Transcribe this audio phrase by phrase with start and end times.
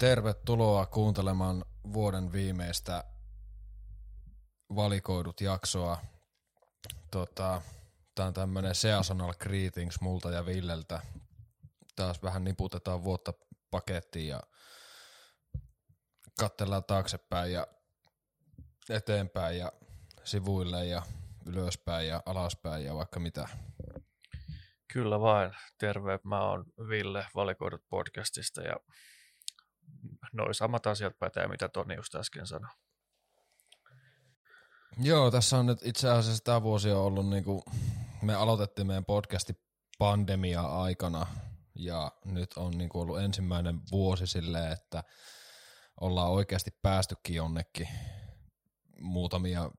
[0.00, 3.04] Tervetuloa kuuntelemaan vuoden viimeistä
[4.76, 5.98] valikoidut jaksoa.
[7.10, 7.62] Tota,
[8.14, 11.00] Tämä on tämmöinen seasonal greetings multa ja Villeltä.
[11.96, 13.32] Taas vähän niputetaan vuotta
[13.70, 14.42] pakettiin ja
[16.38, 17.66] katsellaan taaksepäin ja
[18.90, 19.72] eteenpäin ja
[20.24, 21.02] sivuille ja
[21.46, 23.48] ylöspäin ja alaspäin ja vaikka mitä.
[24.92, 25.52] Kyllä vain.
[25.78, 28.76] Terve, mä oon Ville Valikoidut podcastista ja
[30.32, 32.70] noin samat asiat pätee, mitä Toni just äsken sanoi.
[34.98, 37.62] Joo, tässä on nyt itse asiassa tämä vuosi on ollut niin kuin,
[38.22, 39.52] me aloitettiin meidän podcasti
[39.98, 41.26] pandemia-aikana
[41.74, 45.04] ja nyt on niin kuin ollut ensimmäinen vuosi silleen, että
[46.00, 47.88] ollaan oikeasti päästykin jonnekin
[49.00, 49.70] muutamia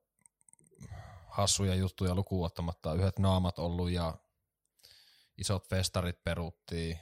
[1.30, 2.94] hassuja juttuja lukuun ottamatta.
[2.94, 4.18] Yhdet naamat ollut ja
[5.38, 7.00] isot festarit peruttiin.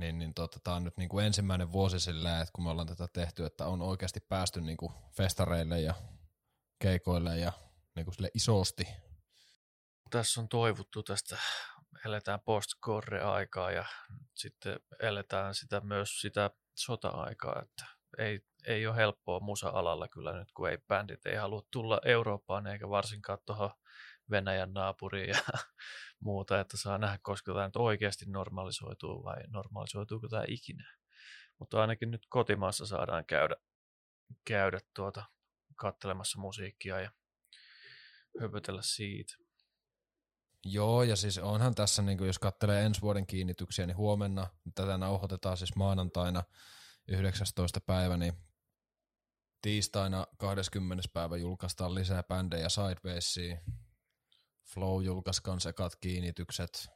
[0.00, 2.88] Niin, niin tota, tämä on nyt niin kuin ensimmäinen vuosi silleen, että kun me ollaan
[2.88, 5.94] tätä tehty, että on oikeasti päästy niin kuin festareille ja
[6.78, 7.52] keikoille ja
[7.94, 8.88] niin kuin sille isosti.
[10.10, 11.36] Tässä on toivottu tästä,
[12.04, 12.70] eletään post
[13.24, 13.84] aikaa ja
[14.36, 17.84] sitten eletään sitä myös sitä sota-aikaa, että
[18.18, 22.88] ei, ei ole helppoa musa-alalla kyllä nyt, kun ei bändit ei halua tulla Eurooppaan eikä
[22.88, 23.70] varsinkaan tuohon
[24.30, 25.40] Venäjän naapuriin ja
[26.20, 30.96] muuta, että saa nähdä, koska tämä nyt oikeasti normalisoituu vai normalisoituuko tämä ikinä.
[31.58, 33.56] Mutta ainakin nyt kotimaassa saadaan käydä,
[34.44, 35.24] käydä tuota
[35.76, 37.10] kattelemassa musiikkia ja
[38.40, 39.36] höpötellä siitä.
[40.64, 45.56] Joo, ja siis onhan tässä, niin jos katselee ensi vuoden kiinnityksiä, niin huomenna, tätä nauhoitetaan
[45.56, 46.42] siis maanantaina
[47.08, 47.80] 19.
[47.80, 48.32] päivä, niin
[49.62, 51.08] tiistaina 20.
[51.12, 53.60] päivä julkaistaan lisää bändejä Sidewaysiin.
[54.74, 56.88] Flow julkaisi kans ekat kiinnitykset.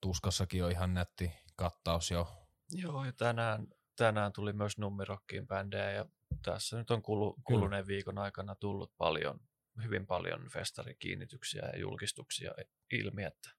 [0.00, 2.46] Tuskassakin on ihan netti kattaus jo.
[2.70, 6.06] Joo, ja tänään, tänään tuli myös numerokkiin bändejä ja
[6.42, 9.40] tässä nyt on kulu, kuluneen viikon aikana tullut paljon,
[9.82, 12.52] hyvin paljon festarikiinnityksiä ja julkistuksia
[12.92, 13.50] ilmi, että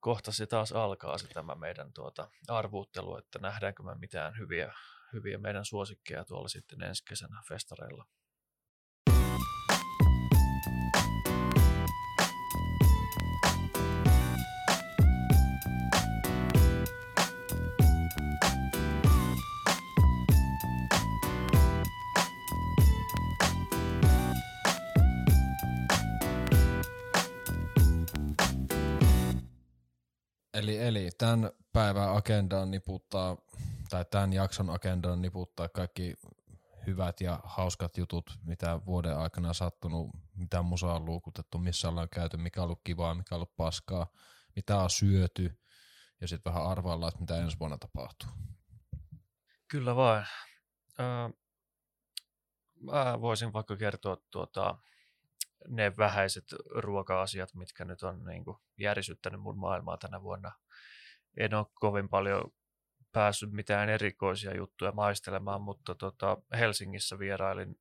[0.00, 4.72] kohta se taas alkaa se tämä meidän tuota arvuuttelu, että nähdäänkö me mitään hyviä,
[5.12, 8.06] hyviä meidän suosikkeja tuolla sitten ensi kesänä festareilla.
[31.26, 33.36] Tämän päivän agendaan niputtaa,
[33.90, 36.14] tai tämän jakson agendaan niputtaa kaikki
[36.86, 42.36] hyvät ja hauskat jutut, mitä vuoden aikana sattunut, mitä musa on luukutettu, missä ollaan käyty,
[42.36, 44.06] mikä on ollut kivaa, mikä on ollut paskaa,
[44.56, 45.60] mitä on syöty,
[46.20, 48.28] ja sitten vähän arvaillaan, että mitä ensi vuonna tapahtuu.
[49.68, 50.26] Kyllä vain.
[52.80, 54.78] Mä voisin vaikka kertoa tuota,
[55.68, 56.44] ne vähäiset
[56.74, 60.52] ruoka-asiat, mitkä nyt on niin kuin järisyttänyt mun maailmaa tänä vuonna.
[61.36, 62.52] En ole kovin paljon
[63.12, 67.80] päässyt mitään erikoisia juttuja maistelemaan, mutta tota, Helsingissä vierailin,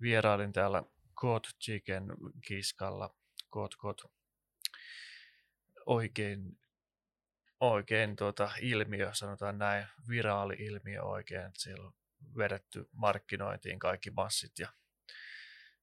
[0.00, 0.82] vierailin täällä
[1.20, 2.04] Cod Chicken
[2.46, 3.14] kiskalla.
[3.52, 3.98] Cod Cod.
[5.86, 6.58] Oikein,
[7.60, 11.50] oikein tuota ilmiö, sanotaan näin, viraali ilmiö oikein.
[11.54, 11.94] Siellä on
[12.36, 14.68] vedetty markkinointiin kaikki massit ja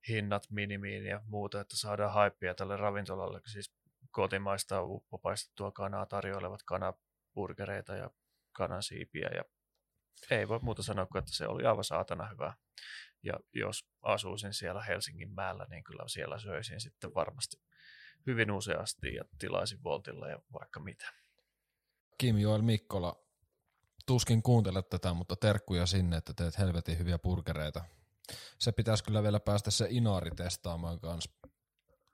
[0.07, 3.73] hinnat minimiin ja muuta, että saadaan haippia tälle ravintolalle, siis
[4.11, 8.09] kotimaista uppopaistettua kanaa tarjoilevat kanapurgereita ja
[8.51, 9.43] kanansiipiä ja
[10.31, 12.53] ei voi muuta sanoa kuin, että se oli aivan saatana hyvä.
[13.23, 17.57] Ja jos asuisin siellä Helsingin mäellä, niin kyllä siellä söisin sitten varmasti
[18.27, 21.13] hyvin useasti ja tilaisin Voltilla ja vaikka mitä.
[22.17, 23.15] Kim Joel Mikkola,
[24.05, 27.85] tuskin kuuntelet tätä, mutta terkkuja sinne, että teet helvetin hyviä burgereita
[28.59, 31.31] se pitäisi kyllä vielä päästä se Inari testaamaan kanssa,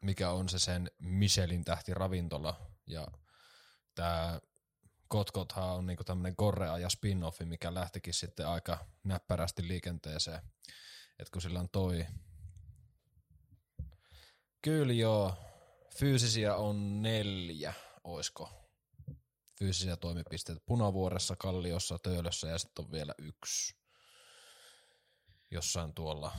[0.01, 2.71] mikä on se sen Michelin tähti ravintola.
[2.87, 3.07] Ja
[3.95, 4.39] tämä
[5.07, 10.41] Kotkothan on niinku tämmöinen Korea ja spin-offi, mikä lähtikin sitten aika näppärästi liikenteeseen.
[11.19, 12.05] Et kun sillä on toi.
[14.61, 15.33] Kyllä joo.
[15.95, 17.73] Fyysisiä on neljä,
[18.03, 18.49] oisko?
[19.59, 23.75] Fyysisiä toimipisteitä Punavuoressa, Kalliossa, Töölössä ja sitten on vielä yksi
[25.51, 26.31] jossain tuolla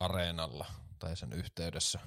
[0.00, 0.66] areenalla
[0.98, 1.98] tai sen yhteydessä.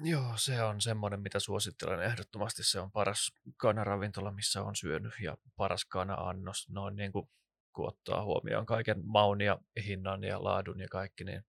[0.00, 2.64] Joo, se on semmoinen, mitä suosittelen ehdottomasti.
[2.64, 6.68] Se on paras kanaravintola, missä on syönyt ja paras kana-annos.
[6.68, 7.28] Noin niin kuin,
[7.72, 11.44] kun ottaa huomioon kaiken maun ja hinnan ja laadun ja kaikki, niin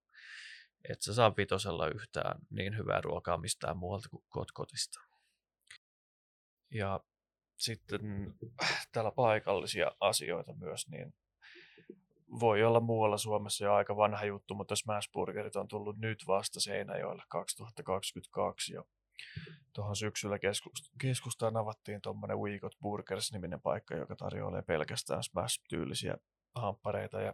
[0.89, 5.00] et sä saa vitosella yhtään niin hyvää ruokaa mistään muualta kuin kotkotista.
[6.71, 7.00] Ja
[7.57, 8.01] sitten
[8.91, 11.13] täällä paikallisia asioita myös, niin
[12.39, 17.24] voi olla muualla Suomessa jo aika vanha juttu, mutta Smashburgerit on tullut nyt vasta Seinäjoelle
[17.29, 18.83] 2022 ja
[19.74, 20.38] tuohon syksyllä
[21.01, 26.18] keskustaan avattiin tuommoinen Weekot Burgers-niminen paikka, joka tarjoilee pelkästään Smash-tyylisiä
[26.56, 27.33] hamppareita ja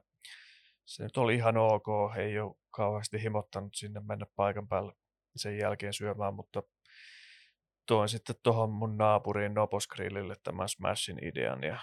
[0.85, 1.87] se nyt oli ihan ok,
[2.17, 4.93] ei ole kauheasti himottanut sinne mennä paikan päälle
[5.35, 6.63] sen jälkeen syömään, mutta
[7.87, 11.79] toin sitten tuohon mun naapuriin Noposgrillille tämän Smashin idean ja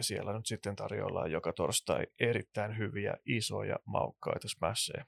[0.00, 5.04] siellä nyt sitten tarjoillaan joka torstai erittäin hyviä, isoja, maukkaita smasheja.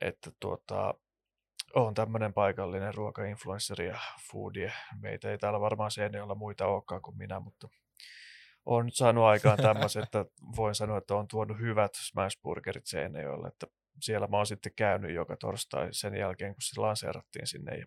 [0.00, 0.94] Että tuota,
[1.74, 3.98] on tämmöinen paikallinen ruokainfluenssari ja
[4.32, 4.72] foodie.
[5.00, 7.68] Meitä ei täällä varmaan sen olla muita olekaan kuin minä, mutta
[8.66, 10.24] on nyt saanut aikaan tämmöisen, että
[10.56, 13.66] voin sanoa, että on tuonut hyvät smashburgerit Seinäjoelle, että
[14.00, 17.86] siellä mä oon sitten käynyt joka torstai sen jälkeen, kun se lanseerattiin sinne ja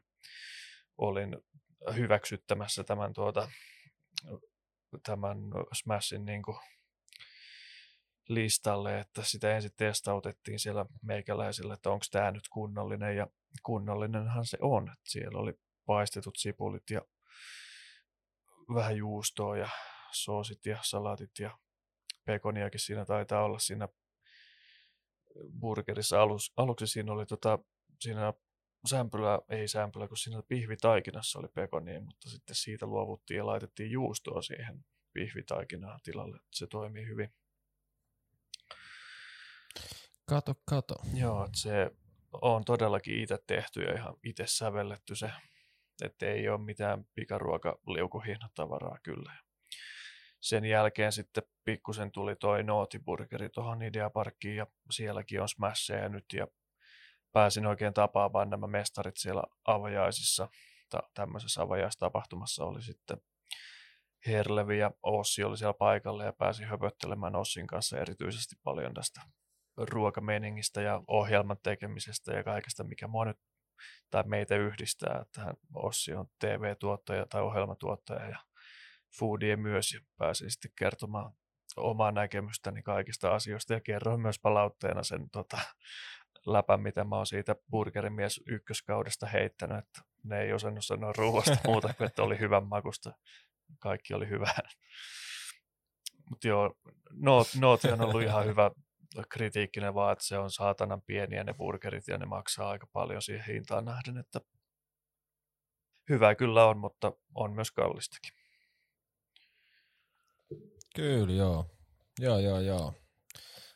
[0.98, 1.38] olin
[1.96, 3.48] hyväksyttämässä tämän, tuota,
[5.06, 5.38] tämän
[5.74, 6.58] Smashin niin kuin
[8.30, 13.28] listalle, että sitä ensin testautettiin siellä meikäläisillä, että onko tämä nyt kunnollinen ja
[13.64, 14.84] kunnollinenhan se on.
[14.84, 15.54] Että siellä oli
[15.86, 17.02] paistetut sipulit ja
[18.76, 19.70] vähän juustoa ja
[20.12, 21.58] soosit ja salaatit ja
[22.26, 23.88] pekoniakin siinä taitaa olla siinä
[25.60, 27.60] burgerissa alus, aluksi siinä oli tota,
[28.00, 28.34] siinä
[28.90, 34.42] sämpylä, ei sämpylä, kun siinä pihvitaikinassa oli pekonia, mutta sitten siitä luovuttiin ja laitettiin juustoa
[34.42, 36.40] siihen pihvitaikinaan tilalle.
[36.52, 37.34] Se toimii hyvin.
[40.26, 40.96] Kato, kato.
[41.14, 41.92] Joo, se
[42.42, 45.32] on todellakin itse tehty ja ihan itse sävelletty se,
[46.04, 49.34] että ei ole mitään pikaruokaliukuhihnatavaraa kyllä.
[50.42, 56.48] Sen jälkeen sitten pikkusen tuli toi Nootiburgeri tuohon Ideaparkkiin ja sielläkin on smasheja nyt ja
[57.32, 60.50] pääsin oikein tapaamaan nämä mestarit siellä avajaisissa.
[60.90, 63.18] Ta- tämmöisessä avajaistapahtumassa oli sitten
[64.28, 69.22] Herlevi ja Ossi oli siellä paikalla ja pääsi höpöttelemään Ossin kanssa erityisesti paljon tästä
[69.78, 73.38] ruokameningistä ja ohjelman tekemisestä ja kaikesta, mikä mua nyt
[74.12, 78.38] tai meitä yhdistää, että hän Ossi on TV-tuottaja tai ohjelmatuottaja ja
[79.20, 81.34] foodie myös ja pääsin sitten kertomaan
[81.78, 85.58] omaa näkemystäni kaikista asioista ja kerroin myös palautteena sen tota,
[86.46, 91.94] läpän, mitä mä oon siitä burgerimies ykköskaudesta heittänyt, että ne ei osannut sanoa ruoasta muuta
[91.94, 93.14] kuin, että oli hyvän makusta.
[93.80, 94.60] Kaikki oli hyvää.
[96.30, 96.74] Mutta joo,
[97.60, 98.72] Nooti on ollut ihan hyvä
[99.30, 103.46] kritiikkinen vaan, että se on saatanan pieniä ne burgerit ja ne maksaa aika paljon siihen
[103.46, 104.42] hintaan nähden, että
[106.10, 108.34] hyvää kyllä on, mutta on myös kallistakin.
[110.96, 111.70] Kyllä, joo.
[112.20, 112.94] Joo, joo, joo.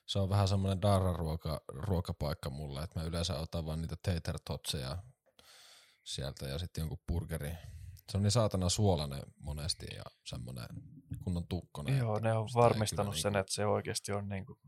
[0.06, 4.97] Se on vähän semmoinen darra-ruoka, ruokapaikka mulle, että mä yleensä otan vaan niitä tater totseja
[6.03, 7.51] sieltä ja sitten jonkun burgeri.
[8.10, 10.66] Se on niin saatana suolainen monesti ja semmoinen
[11.24, 11.98] kunnon tukkonen.
[11.98, 13.40] Joo, ne on varmistanut sen, niinku...
[13.40, 14.60] että se oikeasti on niinku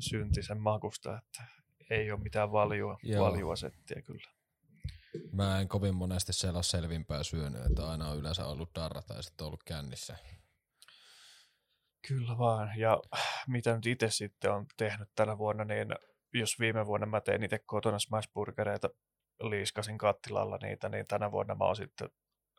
[0.00, 1.44] syntisen makusta, että
[1.90, 4.32] ei ole mitään valjua, valjua settiä kyllä.
[5.32, 9.22] Mä en kovin monesti siellä ole selvinpäin syönyt, että aina on yleensä ollut darra tai
[9.22, 10.16] sitten ollut kännissä.
[12.08, 12.78] Kyllä vaan.
[12.78, 12.98] Ja
[13.48, 15.88] mitä nyt itse sitten on tehnyt tänä vuonna, niin
[16.34, 18.88] jos viime vuonna mä tein itse kotona smashburgereita,
[19.40, 22.08] liiskasin kattilalla niitä, niin tänä vuonna mä oon sitten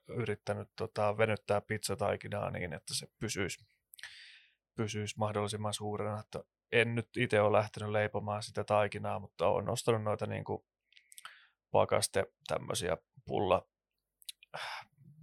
[0.08, 3.66] yrittänyt tota, venyttää pizzataikinaa niin, että se pysyisi,
[4.76, 6.20] pysyisi mahdollisimman suurena.
[6.20, 10.66] Että en nyt itse ole lähtenyt leipomaan sitä taikinaa, mutta olen ostanut noita niin kuin
[11.72, 13.68] pakaste tämmöisiä pulla,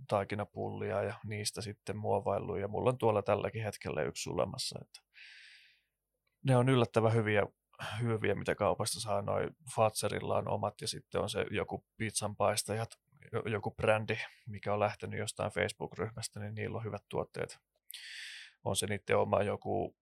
[0.08, 4.78] taikinapullia ja niistä sitten muovaillut ja mulla on tuolla tälläkin hetkellä yksi sulemassa.
[4.82, 5.00] Että
[6.44, 7.46] ne on yllättävän hyviä,
[8.02, 9.22] hyviä, mitä kaupasta saa.
[9.22, 12.90] Noin Fatserilla on omat ja sitten on se joku pizzanpaistajat,
[13.46, 17.58] joku brändi, mikä on lähtenyt jostain Facebook-ryhmästä, niin niillä on hyvät tuotteet.
[18.64, 19.96] On se niiden oma joku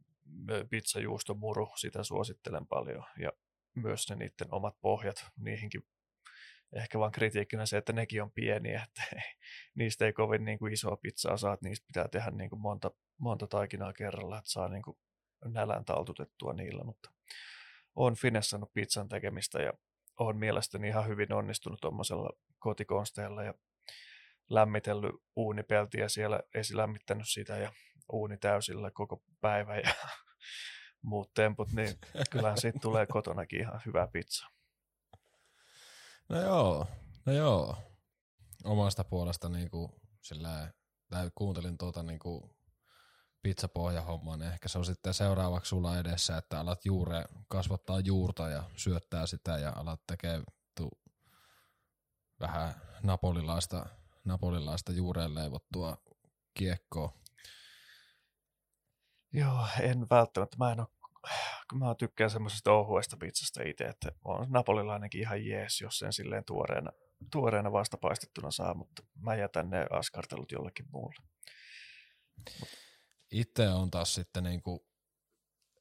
[0.70, 3.04] pizzajuustomuru, sitä suosittelen paljon.
[3.18, 3.32] Ja
[3.74, 5.82] myös ne niiden omat pohjat, niihinkin
[6.72, 9.02] ehkä vaan kritiikkinä se, että nekin on pieniä, että
[9.78, 12.90] niistä ei kovin niin kuin isoa pizzaa saa, että niistä pitää tehdä niin kuin monta,
[13.18, 14.98] monta taikinaa kerralla, että saa niin kuin
[15.44, 17.10] nälän taltutettua niillä, mutta
[17.94, 19.72] on finessannut pizzan tekemistä ja
[20.18, 23.54] on mielestäni ihan hyvin onnistunut tuommoisella kotikonsteella ja
[24.50, 27.72] lämmitellyt uunipeltiä siellä, esilämmittänyt sitä ja
[28.12, 29.94] uuni täysillä koko päivä ja
[31.02, 31.98] muut temput, niin
[32.30, 34.48] kyllähän siitä tulee kotonakin ihan hyvää pizzaa.
[36.28, 36.86] No joo,
[37.26, 37.76] no joo.
[38.64, 40.72] Omasta puolesta niinku sillä
[41.34, 42.57] kuuntelin tuota niinku
[43.42, 44.42] pizzapohjahomman.
[44.42, 49.58] Ehkä se on sitten seuraavaksi sulla edessä, että alat juure, kasvattaa juurta ja syöttää sitä
[49.58, 50.42] ja alat tekee
[50.76, 50.90] tu,
[52.40, 53.86] vähän napolilaista,
[54.24, 55.96] napolilaista juureen leivottua
[56.54, 57.12] kiekkoa.
[59.32, 60.56] Joo, en välttämättä.
[60.58, 60.88] Mä en ole,
[61.74, 66.90] mä tykkään semmoisesta ohuesta pizzasta itse, että on napolilainenkin ihan jees, jos sen silleen tuoreena,
[67.32, 71.18] tuoreena vastapaistettuna saa, mutta mä jätän ne askartelut jollekin muulle.
[73.30, 74.86] Itse on taas sitten niinku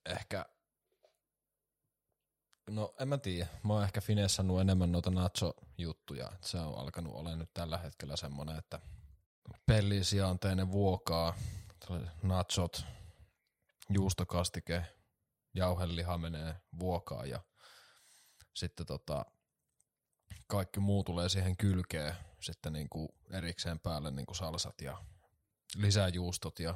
[0.06, 0.46] ehkä,
[2.70, 7.36] no en mä tiedä, mä oon ehkä finessannut enemmän noita nacho-juttuja, se on alkanut olla
[7.36, 8.80] nyt tällä hetkellä semmonen, että
[10.40, 11.34] teen vuokaa,
[12.24, 12.86] nachot,
[13.90, 14.86] juustokastike,
[15.54, 17.42] jauheliha menee vuokaan ja
[18.54, 19.26] sitten tota,
[20.48, 25.04] kaikki muu tulee siihen kylkeen sitten niinku erikseen päälle niinku salsat ja
[25.76, 26.76] lisäjuustot ja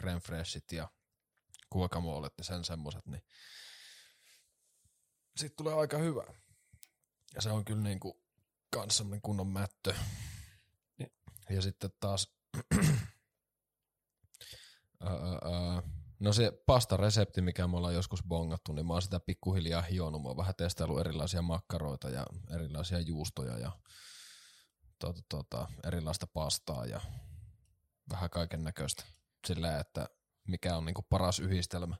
[0.00, 0.20] creme
[0.72, 0.88] ja
[1.72, 3.22] guacamolet ja sen semmoset, niin
[5.36, 6.24] sitten tulee aika hyvä.
[7.34, 8.22] Ja se on kyllä niinku
[8.70, 9.94] kans semmonen kunnon mättö.
[11.50, 12.36] Ja sitten taas
[16.20, 20.22] No se pastaresepti, mikä me ollaan joskus bongattu, niin mä oon sitä pikkuhiljaa hionut.
[20.22, 23.72] Mä oon vähän testaillut erilaisia makkaroita ja erilaisia juustoja ja
[24.98, 27.00] tuota, tuota, erilaista pastaa ja
[28.10, 29.04] vähän kaiken näköistä.
[29.46, 30.08] Silleen, että
[30.48, 31.96] mikä on niinku paras yhdistelmä.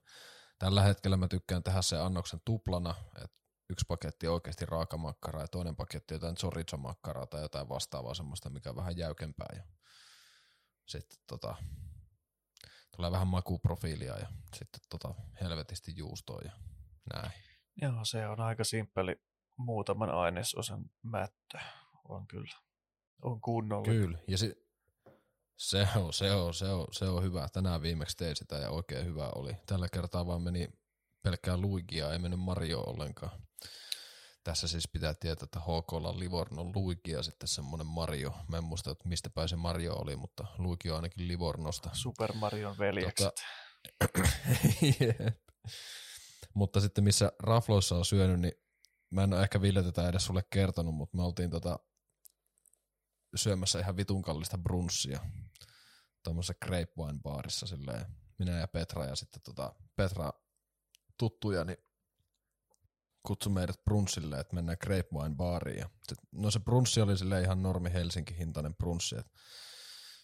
[0.58, 2.94] Tällä hetkellä mä tykkään tehdä se annoksen tuplana,
[3.24, 3.36] että
[3.70, 8.76] yksi paketti oikeasti raakamakkaraa ja toinen paketti jotain chorizo-makkaraa tai jotain vastaavaa semmoista, mikä on
[8.76, 9.48] vähän jäykempää.
[9.56, 9.62] Ja
[10.88, 11.54] sitten tota,
[12.96, 16.52] tulee vähän makuprofiilia ja sitten tota helvetisti juustoa ja
[17.14, 17.32] näin.
[17.82, 19.16] Joo, se on aika simppeli
[19.56, 21.58] muutaman ainesosan mättö
[22.08, 22.56] on kyllä.
[23.22, 24.00] On kunnollinen.
[24.00, 24.56] Kyllä, ja se,
[25.60, 27.48] se, on, se, on, se, on, se on hyvä.
[27.52, 29.56] Tänään viimeksi tein sitä ja oikein hyvä oli.
[29.66, 30.68] Tällä kertaa vaan meni
[31.22, 33.32] pelkkää luigia, ei mennyt Mario ollenkaan.
[34.44, 35.60] Tässä siis pitää tietää, että
[36.14, 38.34] Livorn on Luigi ja sitten semmoinen Mario.
[38.48, 41.90] Mä en muista, että mistä päin se Mario oli, mutta Luigi on ainakin Livornosta.
[41.92, 43.34] Super Marion veljekset.
[43.98, 44.28] Tota,
[46.54, 48.52] mutta sitten missä rafloissa on syönyt, niin
[49.10, 51.78] mä en ole ehkä Ville tätä edes sulle kertonut, mutta me oltiin tota
[53.34, 55.20] syömässä ihan vitun kallista brunssia
[56.22, 58.06] tuommoisessa grapevine baarissa silleen,
[58.38, 60.32] minä ja Petra ja sitten tota, Petra
[61.18, 61.78] tuttuja, niin
[63.22, 65.78] kutsui meidät brunssille, että mennään Grapevine baariin.
[65.78, 69.38] Ja sit, no se brunssi oli sille ihan normi Helsinki hintainen brunssi, että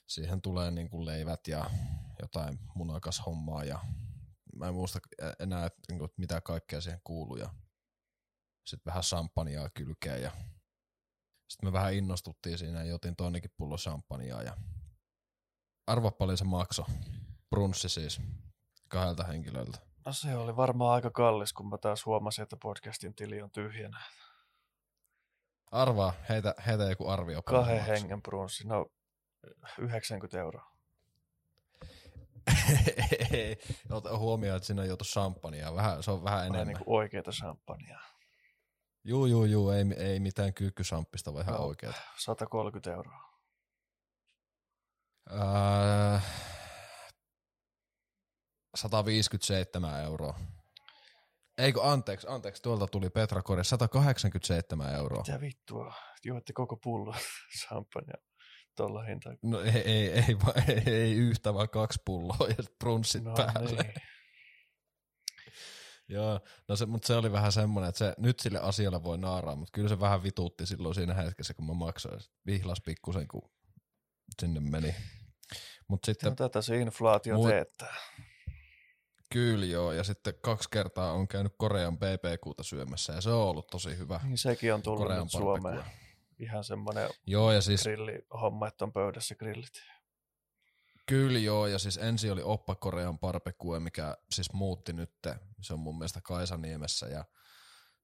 [0.06, 1.70] siihen tulee niin kuin leivät ja
[2.22, 3.78] jotain munakashommaa ja
[4.56, 4.98] mä en muista
[5.38, 7.50] enää, että niin mitä kaikkea siihen kuuluu ja
[8.66, 10.32] sitten vähän champagnea kylkeen ja
[11.48, 14.56] sitten me vähän innostuttiin siinä ja jotin toinenkin pullo champagnea ja
[15.86, 16.86] arvo paljon se makso.
[17.50, 18.20] Brunssi siis
[18.88, 19.78] kahdelta henkilöltä.
[20.06, 24.00] No se oli varmaan aika kallis, kun mä taas huomasin, että podcastin tili on tyhjänä.
[25.70, 27.42] Arvaa, heitä, heitä joku arvio.
[27.42, 28.86] Kahden hengen brunssi, no
[29.78, 30.76] 90 euroa.
[33.90, 35.74] Ota huomioon, että siinä on joutu champagnea.
[35.74, 36.58] Vähän, se on vähän enemmän.
[36.58, 38.00] Vähän niin kuin oikeita champagnea.
[39.08, 42.00] Juu, juu, juu, ei, ei mitään kyykkysamppista, vaan ihan no, oikeeta.
[42.18, 43.20] 130 euroa.
[45.32, 46.24] Äh,
[48.76, 50.40] 157 euroa.
[51.58, 55.22] Eikö, anteeksi, anteeksi, tuolta tuli Petra Kore, 187 euroa.
[55.26, 55.94] Mitä vittua,
[56.24, 57.14] juotte koko pullo
[57.60, 58.16] champagnea
[58.76, 59.32] tuolla hintaa.
[59.42, 60.36] No ei, ei, ei,
[60.68, 63.82] ei, ei yhtä, vaan kaksi pulloa ja brunssit no, päälle.
[63.82, 63.94] Niin.
[66.08, 69.56] Joo, no se, mutta se oli vähän semmoinen, että se, nyt sille asialle voi naaraa,
[69.56, 72.20] mutta kyllä se vähän vituutti silloin siinä hetkessä, kun mä maksoin.
[72.46, 73.50] Vihlas pikkusen, kun
[74.40, 74.94] sinne meni.
[75.88, 77.94] Mut sitten, no, tätä se inflaatio muut, teettää.
[79.30, 83.66] Kyllä joo, ja sitten kaksi kertaa on käynyt Korean BBQta syömässä, ja se on ollut
[83.66, 84.20] tosi hyvä.
[84.24, 85.84] Niin sekin on tullut Korean nyt Suomeen.
[86.38, 89.82] Ihan semmoinen joo, ja siis, grillihomma, että on pöydässä grillit.
[91.06, 95.12] Kyllä joo, ja siis ensi oli Oppa Korean barbecue, mikä siis muutti nyt,
[95.60, 97.24] se on mun mielestä Kaisaniemessä, ja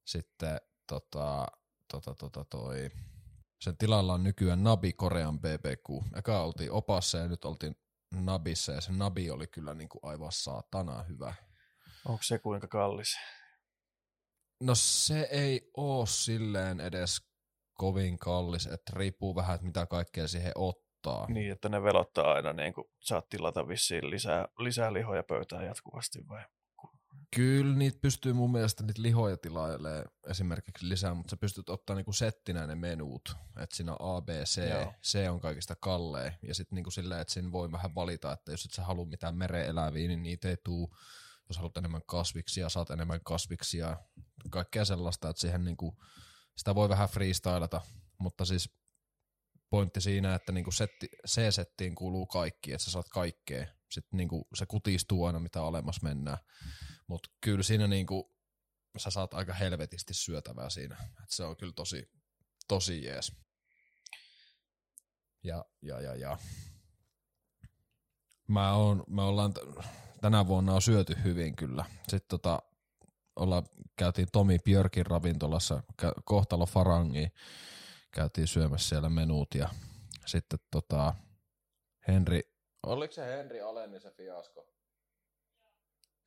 [0.04, 1.46] sitten tota,
[1.92, 2.90] tota, tota toi,
[3.60, 6.16] sen tilalla on nykyään Nabi Korean BBQ.
[6.16, 7.76] Eka oltiin Opassa ja nyt oltiin
[8.14, 11.34] Nabissa ja se Nabi oli kyllä niin kuin aivan saatana hyvä.
[12.04, 13.16] Onko se kuinka kallis?
[14.60, 17.22] No se ei oo silleen edes
[17.74, 20.52] kovin kallis, että riippuu vähän, että mitä kaikkea siihen
[21.10, 21.26] ottaa.
[21.30, 26.28] Niin, että ne velottaa aina, niin kuin saat tilata vissiin lisää, lisää lihoja pöytään jatkuvasti
[26.28, 26.44] vai?
[27.36, 32.12] Kyllä niitä pystyy mun mielestä niitä lihoja tilailemaan esimerkiksi lisää, mutta sä pystyt ottaa niinku
[32.12, 34.94] settinä ne menuut, että siinä on A, B, C, Joo.
[35.02, 38.64] C on kaikista kallein, ja sitten niinku silleen, että siinä voi vähän valita, että jos
[38.64, 40.96] et sä halua mitään mereeläviä, niin niitä ei tuu,
[41.48, 43.96] jos haluat enemmän kasviksia, saat enemmän kasviksia,
[44.50, 45.98] kaikkea sellaista, että siihen niinku,
[46.56, 47.80] sitä voi vähän freestylata,
[48.18, 48.70] mutta siis
[49.72, 53.66] pointti siinä, että niinku setti, C-settiin kuuluu kaikki, että sä saat kaikkea.
[53.90, 56.38] Sitten niinku se kutistuu aina, mitä alemmas mennään.
[57.06, 58.36] Mutta kyllä siinä niinku,
[58.98, 60.96] sä saat aika helvetisti syötävää siinä.
[61.22, 62.10] Et se on kyllä tosi,
[62.68, 63.32] tosi jees.
[65.42, 66.38] Ja, ja, ja, ja.
[68.48, 69.86] Mä oon, me ollaan, t-
[70.20, 71.84] tänä vuonna on syöty hyvin kyllä.
[72.08, 72.62] Sitten tota,
[73.36, 73.62] olla,
[73.96, 75.82] käytiin Tomi Björkin ravintolassa,
[76.24, 77.28] kohtalo Farangi,
[78.14, 79.68] käytiin syömässä siellä menut ja
[80.26, 81.14] sitten tota,
[82.08, 82.42] Henri,
[82.82, 84.68] oliko se Henri Aleni se fiasko?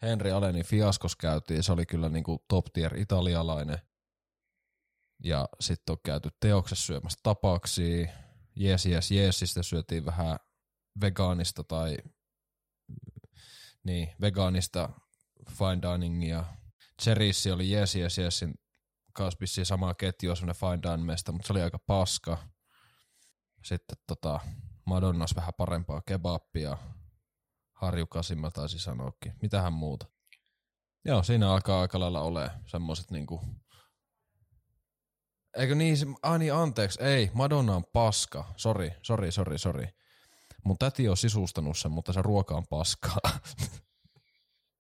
[0.02, 3.78] Henri Aleni fiaskos käytiin, se oli kyllä niinku top tier italialainen.
[5.24, 8.10] Ja sitten on käyty teoksessa syömässä tapaksi.
[8.56, 10.38] Jees, jees, jees, sitten syötiin vähän
[11.02, 11.98] vegaanista tai
[13.84, 14.90] niin, vegaanista
[15.50, 16.46] fine diningia.
[17.02, 18.54] Cherissi oli jees, jees, jeesin
[19.16, 22.38] kanssa vissiin samaa ketjua, semmoinen fine dining mesta, mutta se oli aika paska.
[23.64, 24.40] Sitten tota,
[24.86, 26.78] Madonnas vähän parempaa kebappia.
[27.74, 29.34] Harju Kasima taisi sanoakin.
[29.42, 30.06] Mitähän muuta?
[31.06, 33.42] Joo, siinä alkaa aika lailla ole semmoiset niinku...
[35.58, 38.54] Eikö niin, ah niin, anteeksi, ei, Madonna on paska.
[38.58, 39.88] Sori, sori, sori, sori.
[40.64, 43.18] Mun täti on sisustanut sen, mutta se ruoka on paskaa.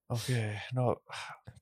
[0.09, 0.95] Okei, okay, no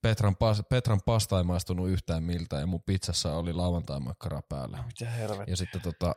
[0.04, 4.84] Petran, pas, Petran pasta ei maistunut yhtään miltä ja mun pizzassa oli lauantai-makkara päällä.
[4.86, 5.52] mitä helvettiä.
[5.52, 6.14] Ja sitten tota,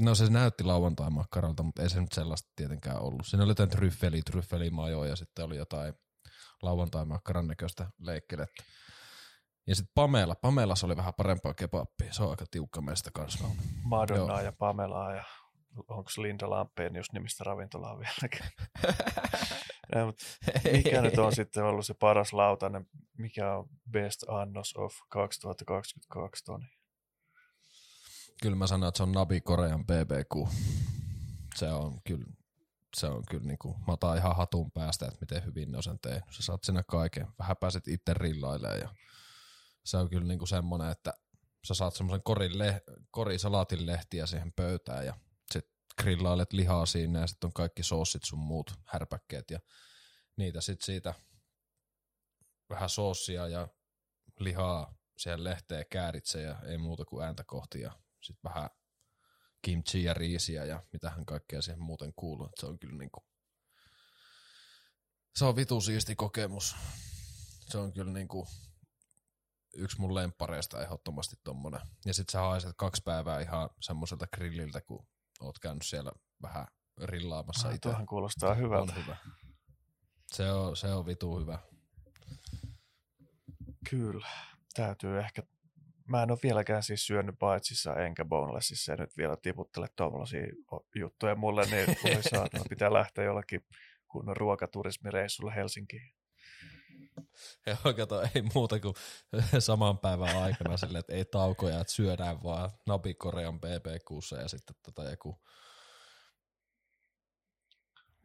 [0.00, 3.26] no se näytti lauantai-makkaralta, mutta ei se nyt sellaista tietenkään ollut.
[3.26, 5.94] Siinä oli jotain tryffeli, tryffelimajoa ja sitten oli jotain
[6.62, 8.62] lauantai-makkaran näköistä leikkelettä.
[9.66, 13.44] Ja sitten Pamela, Pamelassa oli vähän parempaa kebappia, se on aika tiukka meistä kanssa.
[13.84, 15.24] Madonnaa ja Pamelaa ja
[15.88, 18.40] onko Linda Lampenius nimistä ravintolaa vieläkin.
[19.94, 20.12] ja,
[20.72, 22.86] mikä nyt on sitten ollut se paras lautanen,
[23.18, 26.66] mikä on Best Annos of 2022 Toni?
[28.42, 30.48] Kyllä mä sanon, että se on Nabi Korean BBQ.
[31.54, 32.24] Se on kyllä,
[32.96, 35.98] se on kyllä niinku, mä otan ihan hatun päästä, että miten hyvin ne on sen
[35.98, 36.24] tehnyt.
[36.30, 37.26] Sä saat sinne kaiken.
[37.38, 38.88] Vähän pääset itse rillailemaan ja
[39.84, 41.14] se on kyllä niinku semmonen, että
[41.64, 45.14] sä saat semmoisen korin, le- korisalaatin lehtiä siihen pöytään ja
[46.02, 49.60] grillailet lihaa siinä ja sitten on kaikki soossit sun muut härpäkkeet ja
[50.36, 51.14] niitä sit siitä
[52.70, 53.68] vähän soossia ja
[54.40, 58.70] lihaa siihen lehteen kääritse ja ei muuta kuin ääntä kohti ja sitten vähän
[59.62, 62.50] kimchi ja riisiä ja mitähän kaikkea siihen muuten kuuluu.
[62.60, 63.26] Se on kyllä niinku,
[65.36, 66.76] se on vitu siisti kokemus.
[67.70, 68.48] Se on kyllä niinku
[69.74, 71.80] yksi mun lemppareista ehdottomasti tommonen.
[72.06, 75.06] Ja sit sä haiset kaksi päivää ihan semmoiselta grilliltä, kun
[75.40, 76.66] oot käynyt siellä vähän
[77.02, 77.88] rillaamassa Ah, itse.
[77.88, 78.92] tuohan kuulostaa hyvältä.
[78.96, 79.16] On hyvä.
[80.26, 81.58] Se on, se on vitu hyvä.
[83.90, 84.26] Kyllä,
[84.74, 85.42] täytyy ehkä.
[86.08, 90.46] Mä en ole vieläkään siis syönyt paitsissa enkä bonelessissa ja nyt vielä tiputtele tuollaisia
[90.94, 93.60] juttuja mulle, niin voi saatana pitää lähteä jollakin
[94.08, 96.14] kunnon ruokaturismireissulla Helsinkiin.
[97.66, 98.94] Joo, kato, ei muuta kuin
[99.58, 105.04] saman päivän aikana silleen, että ei taukoja, että syödään vaan Nabikorean BBQssa ja sitten tota
[105.10, 105.40] joku,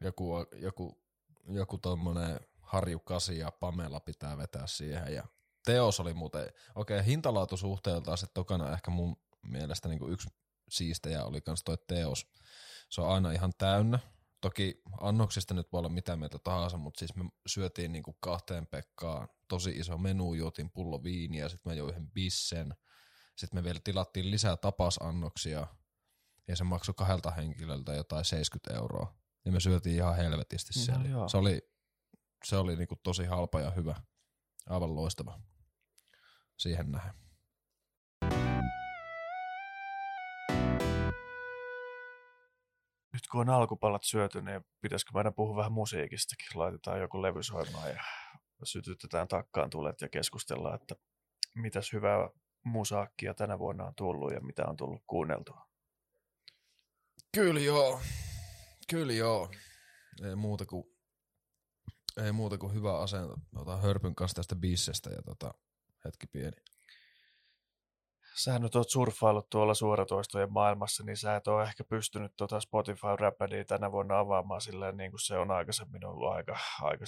[0.00, 1.02] joku, joku,
[1.48, 5.24] joku tommonen harjukasi ja Pamela pitää vetää siihen ja
[5.64, 10.28] teos oli muuten, okei okay, hintalaatusuhteeltaan se tokana ehkä mun mielestä niin yksi
[10.68, 12.26] siistejä oli kans toi teos.
[12.88, 13.98] Se on aina ihan täynnä.
[14.44, 19.28] Toki annoksista nyt voi olla mitä mieltä tahansa, mutta siis me syötiin niinku kahteen Pekkaan
[19.48, 22.74] tosi iso menu, juotiin pullo viiniä, sitten mä join yhden bissen.
[23.36, 25.66] Sitten me vielä tilattiin lisää tapasannoksia
[26.48, 29.14] ja se maksoi kahdelta henkilöltä jotain 70 euroa.
[29.44, 31.08] Ja me syötiin ihan helvetisti No siellä.
[31.08, 31.28] joo.
[31.28, 31.70] se oli,
[32.44, 33.94] se oli niinku tosi halpa ja hyvä.
[34.66, 35.40] Aivan loistava.
[36.56, 37.23] Siihen nähden.
[43.34, 46.46] Kun on alkupalat syöty, niin pitäisikö meidän puhua vähän musiikistakin?
[46.54, 48.02] Laitetaan joku levy soimaan ja
[48.64, 50.94] sytytetään takkaan tulet ja keskustellaan, että
[51.54, 52.28] mitäs hyvää
[52.64, 55.66] musaakkia tänä vuonna on tullut ja mitä on tullut kuunneltua.
[57.34, 58.00] Kyllä joo.
[58.90, 59.50] Kyllä joo.
[60.28, 60.84] Ei muuta kuin,
[62.24, 63.34] ei muuta kuin hyvä asento.
[63.56, 65.54] Otan hörpyn kanssa tästä bissestä ja tota,
[66.04, 66.56] hetki pieni.
[68.34, 73.16] Sä nyt oot surffaillut tuolla suoratoistojen maailmassa, niin sä et ole ehkä pystynyt tuota Spotify
[73.18, 77.04] Rapidia tänä vuonna avaamaan silleen, niin kuin se on aikaisemmin ollut aika, aika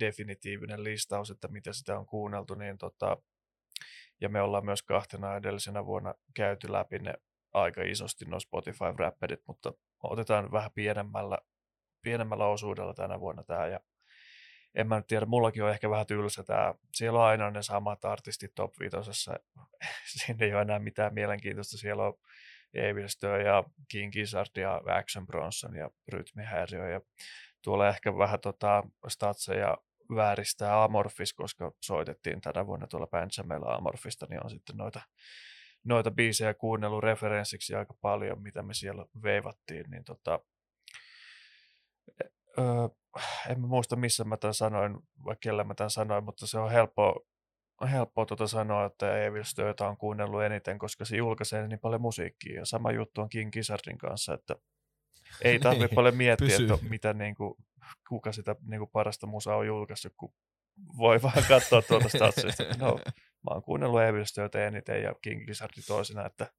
[0.00, 3.16] definitiivinen listaus, että mitä sitä on kuunneltu, niin tota,
[4.20, 7.14] ja me ollaan myös kahtena edellisenä vuonna käyty läpi ne
[7.54, 11.38] aika isosti nuo Spotify Rapidit, mutta otetaan vähän pienemmällä,
[12.02, 13.80] pienemmällä osuudella tänä vuonna tämä ja
[14.74, 16.74] en mä nyt tiedä, mullakin on ehkä vähän tylsä tämä.
[16.94, 18.96] Siellä on aina ne samat artistit top 5.
[20.18, 21.78] Siinä ei ole enää mitään mielenkiintoista.
[21.78, 22.14] Siellä on
[22.74, 27.00] Evil Stir ja King Gizzard ja Action Bronson ja rytmihäiriö ja
[27.62, 29.76] tuolla ehkä vähän tota statseja
[30.16, 35.00] vääristää Amorphis, koska soitettiin tänä vuonna tuolla Benjaminilla Amorphista, niin on sitten noita,
[35.84, 40.40] noita biisejä kuunnellut referenssiksi aika paljon, mitä me siellä veivattiin, niin tota,
[42.58, 42.88] öö,
[43.48, 46.70] en mä muista missä mä tämän sanoin, vai kellä mä tämän sanoin, mutta se on
[46.70, 47.26] helppo,
[47.92, 52.54] helppoa tuota sanoa, että Evil Stöötä on kuunnellut eniten, koska se julkaisee niin paljon musiikkia.
[52.54, 54.56] Ja sama juttu on King Gizzardin kanssa, että
[55.42, 56.72] ei tarvitse niin, paljon miettiä, pysyy.
[56.72, 57.54] että mitä, niin kuin,
[58.08, 60.34] kuka sitä niin kuin parasta musaa on julkaissut, kun
[60.96, 62.62] voi vaan katsoa tuolta statsista.
[62.78, 62.98] No,
[63.42, 66.52] mä oon kuunnellut Evil Stöötä eniten ja King Gizzardin toisena, että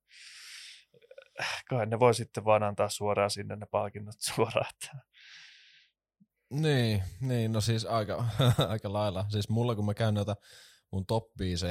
[1.69, 4.69] kai ne voi sitten vaan antaa suoraan sinne ne palkinnot suoraan.
[4.75, 4.97] Että
[6.51, 8.25] niin, niin, no siis aika,
[8.69, 9.25] aika lailla.
[9.29, 10.35] Siis mulla kun mä käyn näitä
[10.91, 11.23] mun top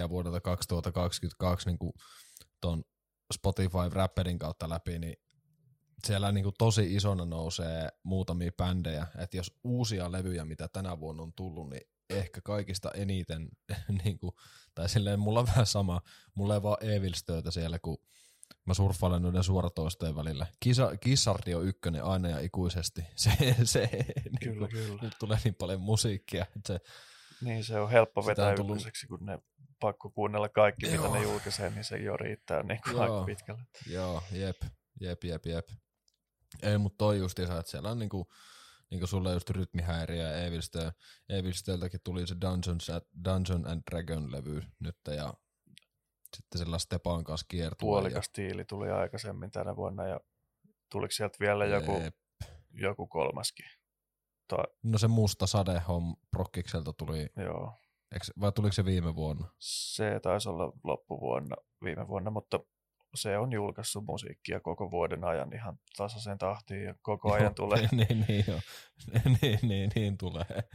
[0.08, 1.92] vuodelta 2022 niin kuin
[2.60, 2.84] ton
[3.34, 5.16] Spotify Rapperin kautta läpi, niin
[6.06, 11.22] siellä niin kuin tosi isona nousee muutamia bändejä, että jos uusia levyjä, mitä tänä vuonna
[11.22, 13.48] on tullut, niin ehkä kaikista eniten,
[14.04, 14.32] niin kuin,
[14.74, 16.00] tai silleen mulla on vähän sama,
[16.34, 17.12] mulla ei vaan Evil
[17.50, 17.98] siellä, kun
[18.66, 20.46] mä surffailen noiden suoratoistojen välillä.
[20.60, 23.04] Kisa, Kissardi on ykkönen aina ja ikuisesti.
[23.16, 23.30] Se,
[23.64, 23.88] se
[24.40, 25.02] kyllä, niin kyllä.
[25.02, 26.46] Nyt tulee niin paljon musiikkia.
[26.56, 26.80] Että se,
[27.40, 28.76] niin se on helppo vetää on tullut...
[28.76, 29.38] ykköseksi, kun ne
[29.80, 30.96] pakko kuunnella kaikki, Joo.
[30.96, 33.62] mitä ne julkaisee, niin se jo riittää niin kuin aika pitkälle.
[33.86, 34.56] Joo, jep,
[35.00, 35.68] jep, jep, jep.
[36.62, 38.32] Ei, mutta toi justiinsa, että siellä on niinku,
[38.90, 40.46] niinku sulle just rytmihäiriö ja
[41.28, 42.90] Evilstöltäkin tuli se Dungeons,
[43.24, 45.34] Dungeon and Dragon-levy nyt ja
[46.36, 47.86] sitten sillä Stepan kanssa kiertue.
[47.86, 48.32] Puolikas ja...
[48.32, 50.20] tiili tuli aikaisemmin tänä vuonna ja
[50.90, 51.92] tuliko sieltä vielä joku,
[52.70, 53.66] joku kolmaskin?
[54.48, 54.56] To...
[54.82, 57.26] No se musta sade on Prokkikselta tuli.
[57.36, 57.72] Joo.
[58.14, 59.48] Eks, vai tuliko se viime vuonna?
[59.58, 62.60] Se taisi olla loppuvuonna viime vuonna, mutta
[63.14, 67.88] se on julkaissut musiikkia koko vuoden ajan ihan tasaisen tahtiin ja koko ajan tulee.
[67.92, 68.60] niin, niin, niin, joo.
[69.42, 70.68] niin, niin, niin tulee.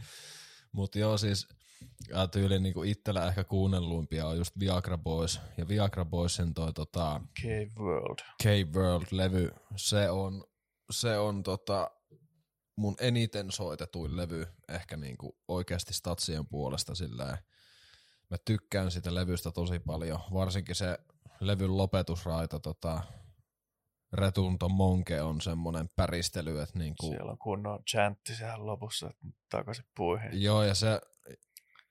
[0.72, 1.48] Mutta joo, siis
[2.08, 5.40] ja tyyli niinku itsellä ehkä kuunnelluimpia on just Viagra Boys.
[5.56, 7.20] Ja Viagra Boysin toi tota...
[7.42, 8.18] Cave World.
[8.42, 9.50] Cave World-levy.
[9.76, 10.44] Se on,
[10.90, 11.90] se on tota,
[12.76, 17.38] mun eniten soitetuin levy ehkä niinku oikeasti statsien puolesta silleen.
[18.30, 20.98] Mä tykkään sitä levystä tosi paljon, varsinkin se
[21.40, 23.02] levyn lopetusraita tota,
[24.12, 27.06] Retunto Monke on semmoinen päristely, että niinku...
[27.06, 29.10] Siellä on kunnon chantti siellä lopussa
[29.50, 30.42] takaisin puihin.
[30.42, 31.00] Joo, ja se,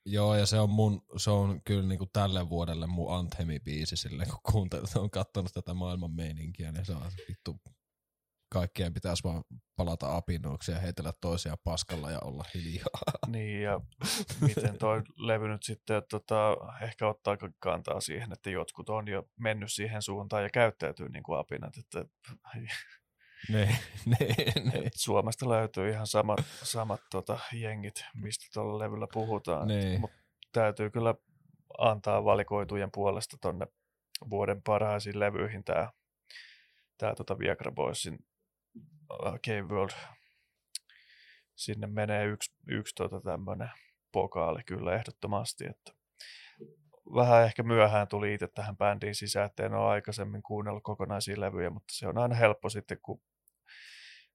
[0.05, 4.51] Joo, ja se on, mun, se on kyllä niinku tälle vuodelle mun anthemi-biisi silleen, kun
[4.51, 7.61] kuuntelut on katsonut tätä maailman meininkiä, niin se on vittu
[8.49, 9.43] kaikkien pitäisi vaan
[9.75, 12.85] palata apinoiksi ja heitellä toisia paskalla ja olla hiljaa.
[13.27, 13.79] Niin, ja
[14.41, 19.71] miten toi levy nyt sitten tota, ehkä ottaa kantaa siihen, että jotkut on jo mennyt
[19.71, 22.05] siihen suuntaan ja käyttäytyy niin kuin apinat, että
[23.49, 24.91] niin, niin, niin.
[24.95, 29.67] Suomesta löytyy ihan samat, samat tota, jengit, mistä tuolla levyllä puhutaan.
[29.99, 30.17] Mutta
[30.51, 31.15] täytyy kyllä
[31.77, 33.67] antaa valikoitujen puolesta tonne
[34.29, 35.91] vuoden parhaisiin levyihin tämä
[36.97, 38.19] tää, tota Viagra Boysin
[38.75, 39.93] uh, Cave World.
[41.55, 43.71] Sinne menee yksi, yksi tota tämmöinen
[44.11, 45.91] pokaali kyllä ehdottomasti, että
[47.15, 51.69] vähän ehkä myöhään tuli itse tähän bändiin sisään, että en ole aikaisemmin kuunnellut kokonaisia levyjä,
[51.69, 53.21] mutta se on aina helppo sitten, kun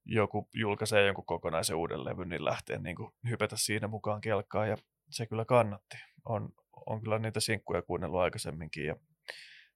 [0.04, 4.76] joku julkaisee jonkun kokonaisen uuden levyn, niin lähtee niin kuin hypätä siinä mukaan kelkkaan ja
[5.10, 5.96] se kyllä kannatti.
[6.24, 6.48] On,
[6.86, 8.96] on kyllä niitä sinkkuja kuunnellut aikaisemminkin ja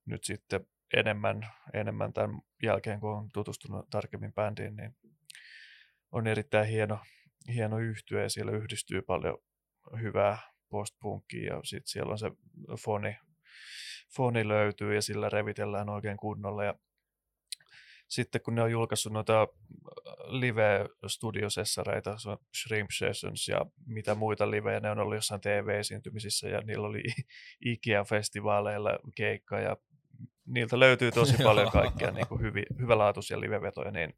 [0.06, 4.96] nyt sitten enemmän, enemmän tämän jälkeen, kun on tutustunut tarkemmin bändiin, niin
[6.12, 6.98] on erittäin hieno,
[7.54, 9.38] hieno yhtyä ja siellä yhdistyy paljon
[10.00, 12.30] hyvää postpunkia ja sitten siellä on se
[12.84, 13.16] foni,
[14.16, 16.74] foni löytyy ja sillä revitellään oikein kunnolla ja
[18.14, 19.48] sitten kun ne on julkaissut noita äh,
[20.26, 22.16] live-studiosessareita,
[22.62, 27.02] Shrimp Sessions ja mitä muita livejä, ne on ollut jossain TV-esiintymisissä ja niillä oli
[27.70, 29.76] IKEA-festivaaleilla keikka ja
[30.46, 34.14] niiltä löytyy tosi paljon kaikkia niin kuin hyvi, hyvälaatuisia livevetoja, niin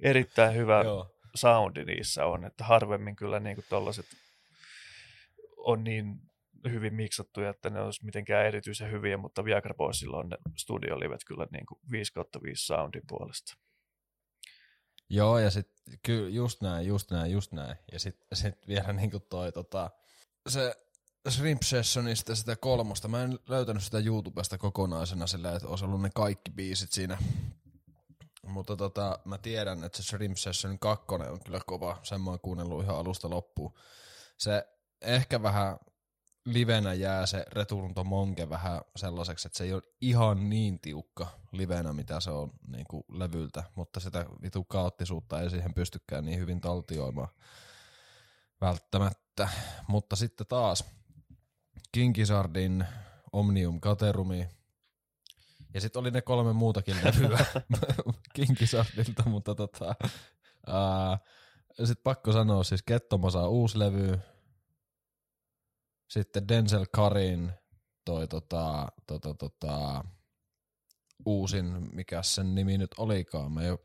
[0.00, 1.16] erittäin hyvä Joo.
[1.34, 4.06] soundi niissä on, että harvemmin kyllä niin kuin tollaset
[5.56, 6.20] on niin
[6.70, 11.46] hyvin miksattuja, että ne olisi mitenkään erityisen hyviä, mutta Viagra Boysilla on ne studiolivet kyllä
[11.52, 13.56] niin kuin 5 kautta 5 soundin puolesta.
[15.10, 17.76] Joo, ja sitten kyllä just näin, just näin, just näin.
[17.92, 19.90] Ja sitten sit vielä niin kuin toi tota,
[20.48, 20.74] se
[21.30, 23.08] Shrimp Sessionista sitä kolmosta.
[23.08, 27.18] Mä en löytänyt sitä YouTubesta kokonaisena sillä, että olisi ollut ne kaikki biisit siinä.
[28.42, 31.98] Mutta tota, mä tiedän, että se Shrimp Session 2 on kyllä kova.
[32.02, 33.74] Sen mä oon kuunnellut ihan alusta loppuun.
[34.38, 34.68] Se
[35.00, 35.76] ehkä vähän
[36.46, 41.26] livenä jää se Return to Monke vähän sellaiseksi, että se ei ole ihan niin tiukka
[41.52, 46.38] livenä, mitä se on niin kuin levyltä, mutta sitä vitu kaoottisuutta ei siihen pystykään niin
[46.38, 47.28] hyvin taltioimaan
[48.60, 49.48] välttämättä.
[49.88, 50.84] Mutta sitten taas
[51.92, 52.84] Kinkisardin
[53.32, 54.48] Omnium Caterumi,
[55.74, 57.46] ja sitten oli ne kolme muutakin levyä
[58.34, 59.94] Kinkisardilta, mutta tota,
[61.78, 64.18] sitten pakko sanoa siis Kettomosa uusi levy,
[66.08, 67.52] sitten Denzel Karin
[68.04, 70.04] toi tota, tota, tota,
[71.26, 73.52] uusin, mikä sen nimi nyt olikaan.
[73.52, 73.78] Me jo,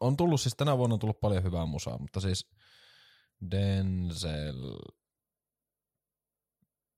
[0.00, 2.50] on tullut siis tänä vuonna on tullut paljon hyvää musaa, mutta siis
[3.50, 4.78] Denzel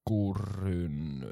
[0.09, 1.23] Kuryn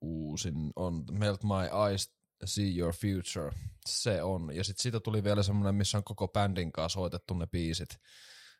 [0.00, 2.12] uusin on Melt My Eyes,
[2.44, 3.52] See Your Future.
[3.86, 4.56] Se on.
[4.56, 7.98] Ja sitten siitä tuli vielä semmoinen, missä on koko bändin kanssa soitettu ne biisit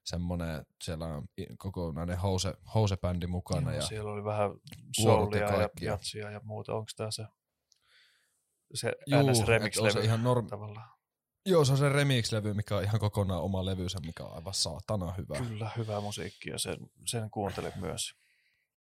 [0.08, 3.70] semmoinen, siellä on kokonainen house, house-bändi mukana.
[3.70, 4.50] Joo, ja siellä oli vähän
[4.96, 6.74] soulia ja, ja jatsia ja muuta.
[6.74, 7.24] Onko tämä se,
[8.74, 10.46] se Juu, NS Remix-levy se ihan norm...
[10.46, 10.88] tavallaan?
[11.46, 15.12] Joo, se on se remix-levy, mikä on ihan kokonaan oma levynsä, mikä on aivan saatana
[15.12, 15.38] hyvä.
[15.38, 18.14] Kyllä, hyvää musiikkia, sen, sen kuuntelin myös.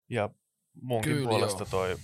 [0.09, 0.31] Ja
[0.83, 1.71] munkin Kyllä, puolesta joo.
[1.71, 1.97] toi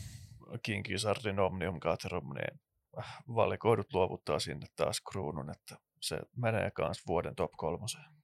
[0.62, 2.60] King Gizzardin Omnium Gatherum, niin
[2.98, 8.15] äh, valikoidut luovuttaa sinne taas kruunun, että se menee kans vuoden top kolmoseen.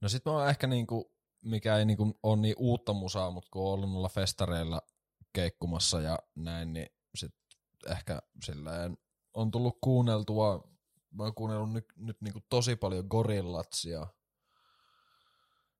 [0.00, 3.62] No sit mä oon ehkä niinku, mikä ei niinku ole niin uutta musaa, mutta kun
[3.62, 4.82] on ollut noilla festareilla
[5.32, 7.34] keikkumassa ja näin, niin sit
[7.90, 8.98] ehkä silleen
[9.34, 10.68] on tullut kuunneltua,
[11.10, 14.06] mä oon kuunnellut nyt, nyt niinku tosi paljon Gorillatsia,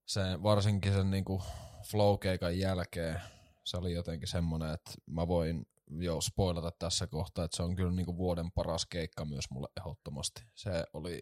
[0.07, 1.43] sen, varsinkin sen niinku
[1.85, 3.21] flow-keikan jälkeen,
[3.65, 7.93] se oli jotenkin semmonen, että mä voin jo spoilata tässä kohtaa, että se on kyllä
[7.93, 10.43] niinku vuoden paras keikka myös mulle ehdottomasti.
[10.55, 11.21] Se oli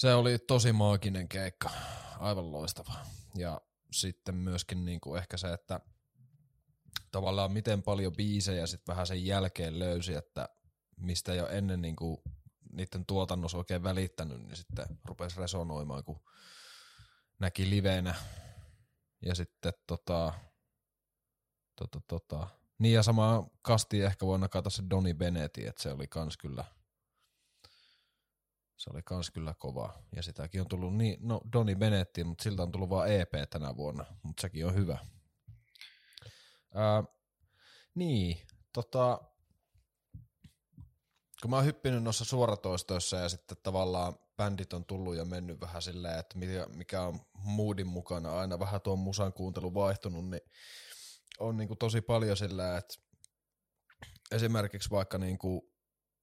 [0.00, 1.70] se oli tosi maaginen keikka,
[2.18, 2.92] aivan loistava.
[3.34, 3.60] Ja
[3.92, 5.80] sitten myöskin niin kuin ehkä se, että
[7.10, 10.48] tavallaan miten paljon biisejä sitten vähän sen jälkeen löysi, että
[10.96, 12.18] mistä jo ennen niin kuin
[12.72, 16.20] niiden tuotannossa oikein välittänyt, niin sitten rupesi resonoimaan, kun
[17.38, 18.14] näki livenä.
[19.22, 20.32] Ja sitten tota,
[21.76, 22.46] tota, tota,
[22.78, 26.64] niin ja sama kasti ehkä voin nakata se Donny Benetti, että se oli kans kyllä–
[28.80, 30.02] se oli kans kyllä kova.
[30.16, 33.76] Ja sitäkin on tullut niin, no Donny Benetti, mutta siltä on tullut vain EP tänä
[33.76, 34.98] vuonna, mutta sekin on hyvä.
[36.74, 37.04] Ää,
[37.94, 39.20] niin, tota,
[41.42, 45.82] kun mä oon hyppinyt noissa suoratoistoissa ja sitten tavallaan bändit on tullut ja mennyt vähän
[45.82, 46.38] silleen, että
[46.76, 50.42] mikä, on moodin mukana, aina vähän tuon musan kuuntelu vaihtunut, niin
[51.38, 52.94] on niin kuin tosi paljon sillä, että
[54.30, 55.62] esimerkiksi vaikka niin kuin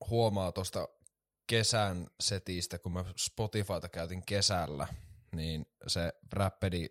[0.09, 0.87] huomaa tuosta
[1.47, 4.87] kesän setistä, kun mä Spotifyta käytin kesällä,
[5.31, 6.89] niin se räppedi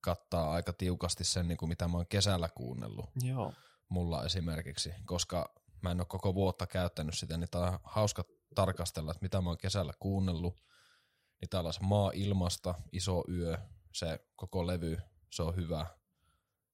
[0.00, 3.06] kattaa aika tiukasti sen, niin kuin mitä mä oon kesällä kuunnellut.
[3.22, 3.52] Joo.
[3.88, 9.10] Mulla esimerkiksi, koska mä en ole koko vuotta käyttänyt sitä, niin tää on hauska tarkastella,
[9.10, 10.54] että mitä mä oon kesällä kuunnellut.
[11.40, 13.58] Niin täällä on se Maa ilmasta, Iso yö,
[13.94, 14.98] se koko levy,
[15.30, 15.86] se on hyvä.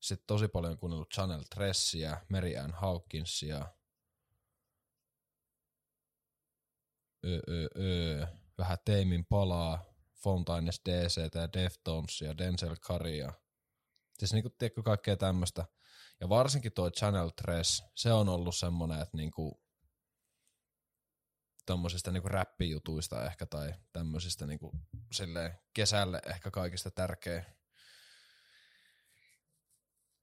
[0.00, 2.74] Sitten tosi paljon kuunnellut Channel Tressia, Mary Ann
[7.24, 8.26] Hawkinsia, öö, öö,
[8.58, 9.84] vähän Teimin palaa,
[10.22, 13.32] Fontaines DC ja Deftonesia, Denzel Caria.
[14.18, 15.64] Siis niinku, tiedätkö, kaikkea tämmöistä.
[16.20, 17.62] Ja varsinkin tuo Channel 3,
[17.94, 19.60] se on ollut semmonen, että niinku,
[21.66, 24.72] tommosista niinku räppijutuista ehkä tai tämmöisistä niinku
[25.12, 27.44] silleen kesälle ehkä kaikista tärkeä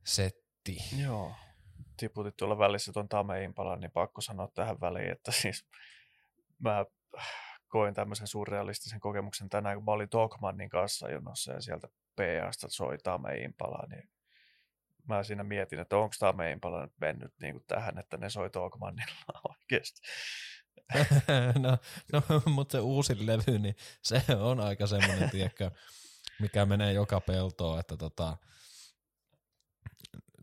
[0.05, 0.77] setti.
[1.03, 1.35] Joo.
[1.97, 5.65] Tiputit tuolla välissä tuon Tame Impalan, niin pakko sanoa tähän väliin, että siis
[6.61, 6.85] mä
[7.67, 12.97] koin tämmöisen surrealistisen kokemuksen tänään, kun mä olin Dogmanin kanssa jonossa ja sieltä PAsta soi
[12.97, 14.09] Tame Impala, niin
[15.07, 18.49] mä siinä mietin, että onko Tame Impala nyt mennyt niin kuin tähän, että ne soi
[18.53, 20.01] Dogmanilla oikeasti.
[21.63, 21.77] no,
[22.11, 25.71] no mutta se uusi levy, niin se on aika semmoinen, tiedätkö,
[26.39, 28.37] mikä menee joka peltoon, että tota,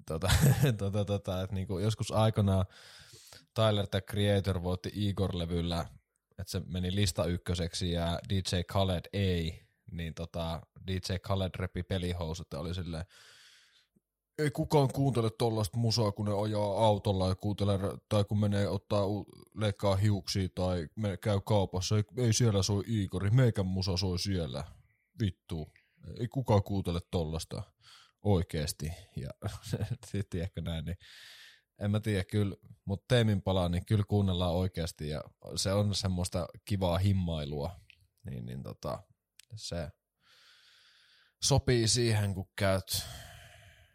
[0.06, 0.30] tota,
[0.78, 2.66] tota, tota, että niinku joskus aikanaan
[3.54, 5.86] Tyler the Creator voitti Igor-levyllä
[6.38, 12.48] että se meni lista ykköseksi ja DJ Khaled ei, niin tota, DJ Khaled repi pelihousut
[12.52, 13.04] ja oli silleen,
[14.38, 19.04] ei kukaan kuuntele tollaista musaa, kun ne ajaa autolla ja kuuntelee, tai kun menee ottaa,
[19.54, 20.88] leikkaa hiuksia tai
[21.20, 21.96] käy kaupassa.
[21.96, 24.64] Ei, ei siellä soi Igori, meikän musa soi siellä.
[25.20, 25.72] Vittu.
[26.20, 27.62] Ei kukaan kuuntele tollasta
[28.22, 28.92] oikeesti.
[29.16, 29.30] Ja
[30.10, 30.96] sitten ehkä näin, niin
[31.80, 35.24] en mä tiedä, kyllä, mutta Teemin palaa, niin kyllä kuunnellaan oikeasti ja
[35.56, 37.80] se on semmoista kivaa himmailua.
[38.30, 39.02] niin, niin tota,
[39.56, 39.90] se
[41.42, 43.06] sopii siihen, kun käyt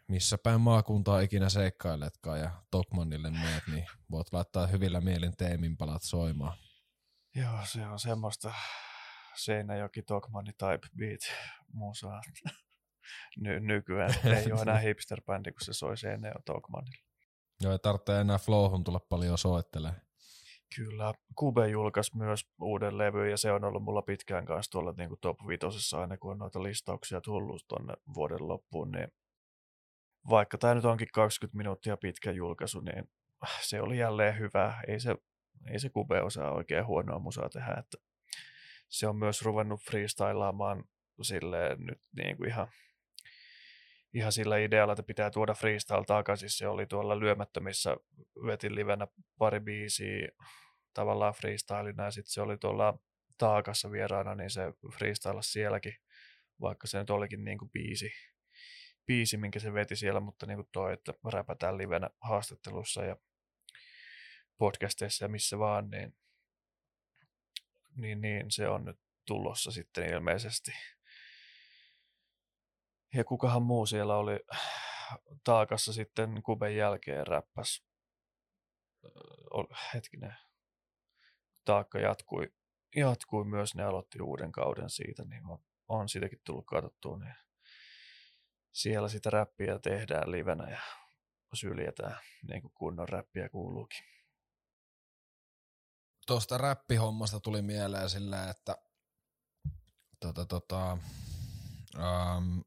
[0.08, 6.02] missä päin maakuntaa ikinä seikkailetkaan ja Tokmanille meet, niin voit laittaa hyvillä mielin teemin palat
[6.02, 6.58] soimaan.
[7.34, 8.54] Joo, se on semmoista
[9.36, 11.20] Seinäjoki Tokmanni Type Beat
[11.72, 12.20] musaa
[13.42, 14.14] Ny- nykyään.
[14.24, 17.03] Ei ole enää hipster-bändi, kun se soi Seinäjoki Tokmanilla.
[17.64, 20.00] Joo, ei tarvitse enää Flowhun tulla paljon soittelemaan.
[20.76, 21.14] Kyllä.
[21.34, 25.20] Kube julkaisi myös uuden levy ja se on ollut mulla pitkään kanssa tuolla niin kuin
[25.20, 29.08] top 5 aina kun on noita listauksia tullut tuonne vuoden loppuun, niin
[30.30, 33.04] vaikka tämä nyt onkin 20 minuuttia pitkä julkaisu, niin
[33.60, 34.82] se oli jälleen hyvä.
[34.88, 35.16] Ei se,
[35.70, 37.98] ei se Kube osaa oikein huonoa musaa tehdä, että
[38.88, 40.84] se on myös ruvennut freestylaamaan
[41.22, 42.68] silleen nyt niin kuin ihan,
[44.14, 46.50] ihan sillä idealla, että pitää tuoda freestyle takaisin.
[46.50, 47.96] Se oli tuolla lyömättömissä,
[48.46, 49.06] vetin livenä
[49.38, 50.28] pari biisiä
[50.94, 52.98] tavallaan freestylina ja sitten se oli tuolla
[53.38, 54.62] taakassa vieraana, niin se
[54.94, 55.94] freestyle sielläkin,
[56.60, 58.10] vaikka se nyt olikin niin kuin biisi,
[59.06, 63.16] biisi, minkä se veti siellä, mutta niin kuin toi, että räpätään livenä haastattelussa ja
[64.58, 66.14] podcasteissa ja missä vaan, niin,
[67.96, 70.70] niin, niin se on nyt tulossa sitten ilmeisesti.
[73.14, 74.40] Ja kukahan muu siellä oli
[75.44, 77.84] taakassa sitten Kuben jälkeen räppäs.
[79.94, 80.36] Hetkinen.
[81.64, 82.52] Taakka jatkui,
[82.96, 87.34] jatkui myös, ne aloitti uuden kauden siitä, niin on, on siitäkin tullut katsottua, niin
[88.72, 90.80] siellä sitä räppiä tehdään livenä ja
[91.54, 94.04] syljetään niin kuin kunnon räppiä kuuluukin.
[96.26, 98.76] Tuosta räppihommasta tuli mieleen silleen, että
[100.20, 100.98] tota, tota,
[101.94, 102.64] um,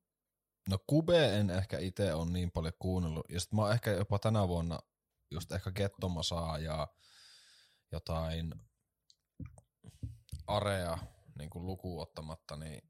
[0.69, 4.19] no Kube en ehkä itse on niin paljon kuunnellut, ja sit mä oon ehkä jopa
[4.19, 4.80] tänä vuonna
[5.32, 6.88] just ehkä Gettomasaa ja
[7.91, 8.53] jotain
[10.47, 10.97] Area
[11.38, 12.89] niin kuin lukuun ottamatta, niin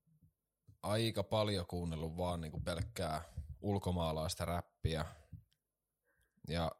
[0.84, 3.22] aika paljon kuunnellut vaan niin kuin pelkkää
[3.62, 5.06] ulkomaalaista räppiä.
[6.48, 6.72] Ja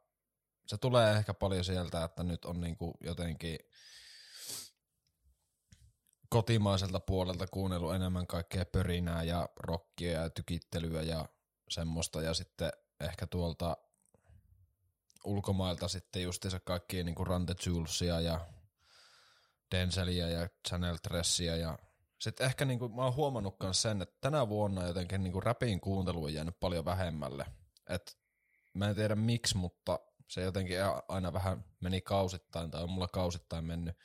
[0.68, 3.60] se tulee ehkä paljon sieltä, että nyt on niin kuin jotenkin
[6.30, 11.26] kotimaiselta puolelta kuunnellut enemmän kaikkea pörinää ja rockia ja tykittelyä ja
[11.70, 12.22] semmoista.
[12.22, 13.78] Ja sitten ehkä tuolta
[15.24, 18.40] ulkomailta sitten justiinsa kaikkia niin kuin Rante Julesia ja
[19.72, 21.80] Denzelia ja Channel Tressia ja
[22.20, 26.34] sitten ehkä niinku, mä oon huomannut sen, että tänä vuonna jotenkin niinku rapin kuuntelu on
[26.34, 27.46] jäänyt paljon vähemmälle.
[27.90, 28.18] Et
[28.74, 33.66] mä en tiedä miksi, mutta se jotenkin aina vähän meni kausittain, tai on mulla kausittain
[33.66, 33.96] mennyt.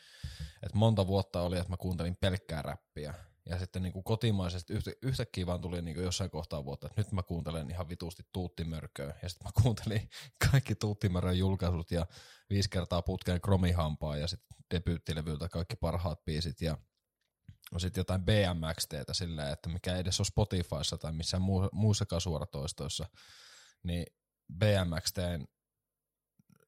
[0.63, 3.15] Et monta vuotta oli, että mä kuuntelin pelkkää räppiä.
[3.47, 7.23] Ja sitten niinku kotimaisesti yhtä, yhtäkkiä vaan tuli niinku jossain kohtaa vuotta, että nyt mä
[7.23, 9.15] kuuntelen ihan vitusti tuuttimörköä.
[9.23, 10.11] Ja sitten mä kuuntelin
[10.51, 12.07] kaikki tuuttimörön julkaisut ja
[12.51, 16.61] viisi kertaa putkeen kromihampaa ja sitten debyyttilevyltä kaikki parhaat biisit.
[16.61, 16.79] Ja
[17.73, 23.07] No sitten jotain BMXTtä silleen, että mikä ei edes ole Spotifyssa tai missään muissakaan suoratoistoissa,
[23.83, 24.07] niin
[24.59, 25.47] BMXTn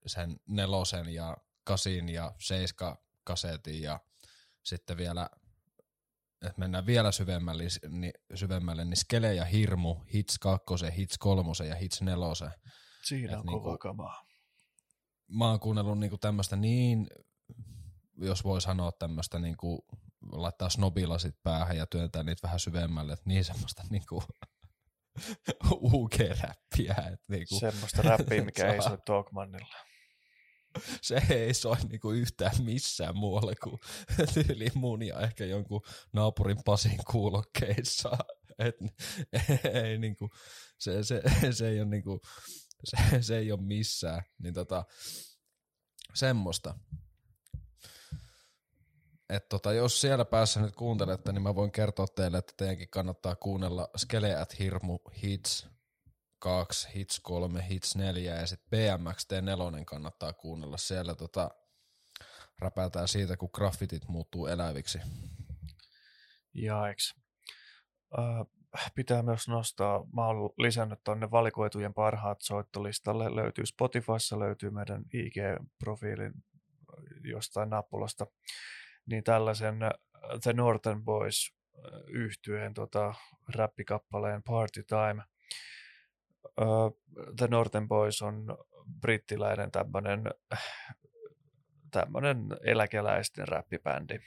[0.07, 4.01] sen nelosen ja kasin ja seiska kasetin ja
[4.62, 5.31] sitten vielä,
[6.47, 10.64] että mennään vielä syvemmälle, niin, syvemmälle, niin Skele ja Hirmu, Hits 2,
[10.97, 12.51] Hits 3 ja Hits 4.
[13.05, 14.25] Siinä on niinku, kova kamaa.
[15.29, 17.07] Mä oon kuunnellut niinku tämmöistä niin,
[18.17, 19.87] jos voi sanoa tämmöistä niinku
[20.33, 24.23] laittaa snobilasit päähän ja työntää niitä vähän syvemmälle, että niin semmoista niinku
[25.93, 26.95] UG-räppiä.
[27.12, 29.93] Että niinku, semmoista räppiä, mikä ei soi Dogmanilla.
[31.02, 33.78] Se ei soi niinku yhtään missään muualle kuin
[34.34, 35.82] tyyli mun ja ehkä jonkun
[36.12, 38.10] naapurin Pasin kuulokkeissa.
[38.58, 38.76] Et,
[39.84, 40.30] ei, niinku,
[40.78, 42.20] se, se, se, ei ole niinku,
[42.84, 44.22] se, se ei ole missään.
[44.38, 44.84] Niin tota,
[46.14, 46.74] semmoista
[49.28, 53.37] että tota, jos siellä päässä nyt kuuntelette, niin mä voin kertoa teille, että teidänkin kannattaa
[53.37, 55.73] kuunnella Skele at Hirmu Hits
[56.44, 60.76] 2, Hits 3, Hits 4 ja sitten BMX T4 kannattaa kuunnella.
[60.76, 61.50] Siellä tota,
[62.59, 64.98] räpätään siitä, kun graffitit muuttuu eläviksi.
[66.54, 67.14] Jaeks.
[68.18, 68.50] Uh,
[68.94, 76.33] pitää myös nostaa, mä oon lisännyt tonne valikoitujen parhaat soittolistalle, löytyy Spotifyssa, löytyy meidän IG-profiilin
[77.25, 78.27] jostain nappulasta
[79.06, 79.90] niin tällaisen äh,
[80.42, 83.14] The Northern Boys äh, yhtyeen tota,
[83.54, 85.23] räppikappaleen Party Time.
[87.37, 88.59] The Northern Boys on
[89.01, 90.25] brittiläinen tämmöinen
[91.90, 94.19] tämmönen eläkeläisten räppibändi.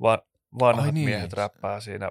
[0.00, 0.26] Va-
[0.58, 1.08] vanhat Ai niin.
[1.08, 2.10] miehet räppää siinä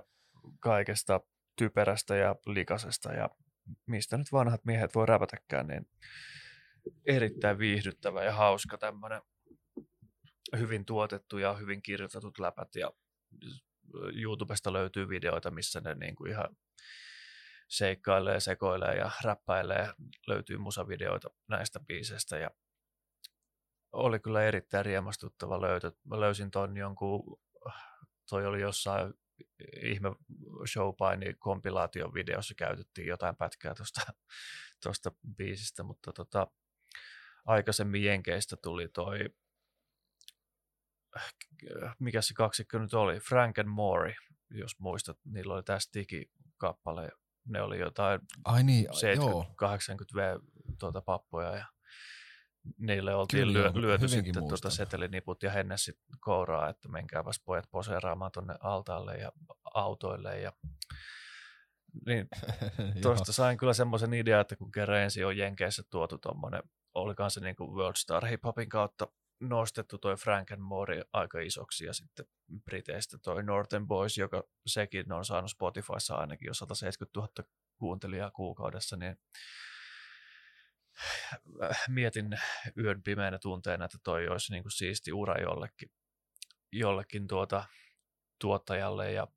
[0.60, 1.22] kaikesta
[1.56, 3.30] typerästä ja likasesta ja
[3.86, 5.90] mistä nyt vanhat miehet voi räpätäkään, niin
[7.06, 9.22] erittäin viihdyttävä ja hauska tämmöinen
[10.58, 12.92] hyvin tuotettu ja hyvin kirjoitetut läpät ja
[14.16, 16.58] YouTubesta löytyy videoita, missä ne niin kuin ihan
[17.72, 19.94] seikkailee, sekoilee ja räppäilee.
[20.28, 22.50] Löytyy musavideoita näistä biiseistä ja
[23.92, 25.92] oli kyllä erittäin riemastuttava löytö.
[26.04, 27.42] Mä löysin ton jonkun,
[28.30, 29.14] toi oli jossain
[29.84, 30.10] ihme
[30.72, 34.02] showpaini kompilaation videossa käytettiin jotain pätkää tuosta
[34.84, 36.48] tosta biisistä, mutta tota,
[37.46, 39.20] aikaisemmin Jenkeistä tuli toi,
[42.00, 44.16] mikä se kaksikko nyt oli, Frank and Mori,
[44.50, 47.10] jos muistat, niillä oli tässä digikappale,
[47.46, 48.92] ne oli jotain Ai niin, 70-80
[50.16, 50.40] V
[50.80, 51.66] tuota pappoja ja
[52.78, 58.32] niille oltiin Kyllä, lyö, lyöty sitten tuota seteliniput ja Hennessit kouraa, että menkääpäs pojat poseeraamaan
[58.32, 59.32] tuonne altaalle ja
[59.74, 60.54] autoille ja
[62.06, 62.28] niin,
[63.02, 66.64] tuosta sain kyllä semmoisen idean, että kun kerran ensin on Jenkeissä tuotu tuommoinen,
[66.94, 69.08] oli kanssa niin kuin World Star Hip Hopin kautta
[69.42, 72.26] nostettu toi Frank and Mori aika isoksi ja sitten
[72.66, 78.98] Briteistä toi Northern Boys, joka sekin on saanut Spotifyssa ainakin jo 170 000 kuuntelijaa kuukaudessa,
[78.98, 79.16] niin
[81.90, 82.30] mietin
[82.78, 85.92] yön pimeänä tunteena, että toi olisi niin kuin siisti ura jollekin,
[86.72, 87.66] jollekin tuota,
[88.40, 89.28] tuottajalle ja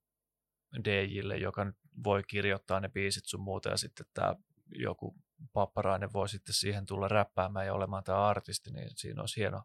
[0.84, 1.72] DJille, joka
[2.04, 4.34] voi kirjoittaa ne biisit sun muuta ja sitten tämä
[4.66, 5.16] joku
[5.52, 9.62] papparainen voi sitten siihen tulla räppäämään ja olemaan tämä artisti, niin siinä olisi hieno,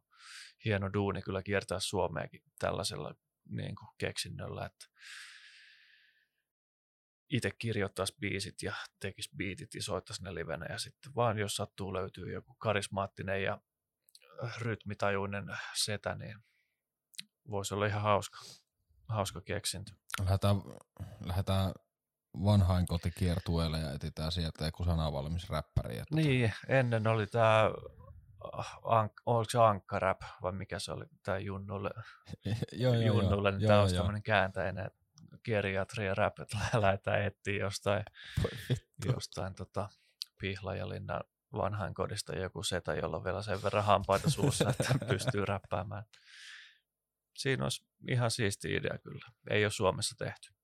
[0.65, 3.15] hieno duuni kyllä kiertää Suomeakin tällaisella
[3.49, 4.86] niin kuin keksinnöllä, että
[7.30, 11.93] itse kirjoittaisi biisit ja tekisi biitit ja soittaisi ne livenä ja sitten vaan jos sattuu
[11.93, 13.61] löytyy joku karismaattinen ja
[14.57, 16.39] rytmitajuinen setä, niin
[17.49, 18.39] voisi olla ihan hauska,
[19.07, 19.91] hauska keksintö.
[20.23, 20.55] Lähdetään,
[21.25, 21.73] lähdetään
[22.43, 25.97] vanhain kotikiertueelle ja etsitään sieltä joku sanavalmis räppäri.
[25.97, 27.71] Että niin, ennen oli tämä,
[28.84, 31.89] ank, oliko se Ankka-rap vai mikä se oli, tämä Junnulle,
[32.71, 34.99] joo, joo, Junnulle, niin tämä olisi tämmöinen kääntäinen, että
[35.43, 38.03] geriatria rap, että lähdetään etsiä jostain,
[39.13, 39.89] jostain tota,
[40.38, 41.23] Pihlajalinnan
[41.53, 46.03] vanhan kodista joku setä, jolla on vielä sen verran hampaita suussa, että pystyy räppäämään.
[47.38, 49.32] Siinä olisi ihan siisti idea kyllä.
[49.49, 50.59] Ei ole Suomessa tehty.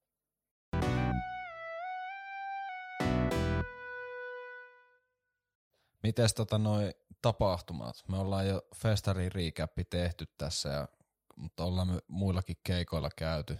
[6.05, 7.95] Mites tota noi tapahtumat?
[8.07, 10.87] Me ollaan jo festarin riikäppi tehty tässä, ja,
[11.35, 13.57] mutta ollaan me muillakin keikoilla käyty.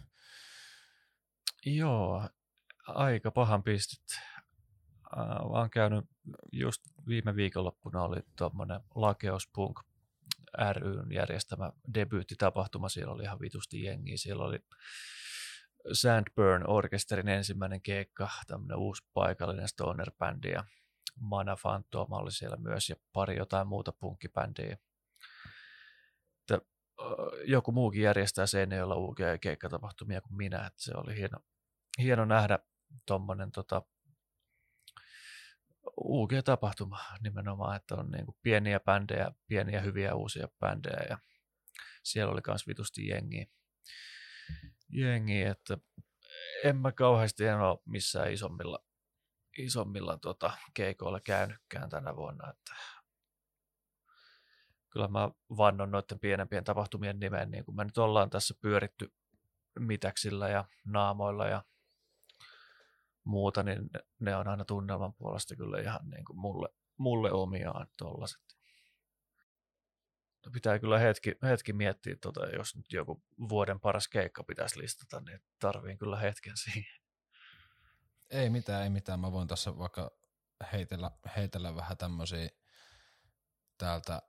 [1.66, 2.30] Joo,
[2.88, 4.04] aika pahan pistit.
[5.18, 6.06] Äh, vaan käynyt
[6.52, 9.80] just viime viikonloppuna oli tuommoinen Lakeus Punk
[10.74, 12.90] ryn järjestämä debyyttitapahtuma.
[12.90, 14.18] Siellä oli ihan vitusti jengiä.
[14.18, 14.60] Siellä oli
[15.94, 20.52] Sandburn Orkesterin ensimmäinen keikka, tämmöinen uusi paikallinen stoner-bändi
[21.20, 24.78] Mana Phantom oli siellä myös ja pari jotain muuta punkkibändiä.
[27.46, 31.40] Joku muukin järjestää sen, jolla UG keikkatapahtumia kuin minä, että se oli hieno,
[32.00, 32.60] hieno nähdä
[33.06, 33.82] tuommoinen tota,
[35.98, 41.18] UG-tapahtuma nimenomaan, että on niin pieniä bändejä, pieniä hyviä uusia bändejä ja
[42.04, 43.46] siellä oli myös vitusti jengiä.
[44.90, 45.78] jengiä, että
[46.64, 48.80] en mä kauheasti en ole missään isommilla,
[49.58, 52.76] isommilla tota, keikoilla käynytkään tänä vuonna, että
[54.90, 59.14] kyllä mä vannon noiden pienempien tapahtumien nimeen, niin kuin me nyt ollaan tässä pyöritty
[59.80, 61.64] mitäksillä ja naamoilla ja
[63.24, 63.90] muuta, niin
[64.20, 68.42] ne on aina tunnelman puolesta kyllä ihan niin kuin mulle, mulle omiaan tollaset.
[70.46, 75.22] No pitää kyllä hetki, hetki miettiä, tota, jos nyt joku vuoden paras keikka pitäisi listata,
[75.22, 77.05] niin tarviin kyllä hetken siihen.
[78.30, 79.20] Ei mitään, ei mitään.
[79.20, 80.12] Mä voin tässä vaikka
[80.74, 82.50] heitellä, heitellä vähän tämmöisiä
[83.78, 84.22] täältä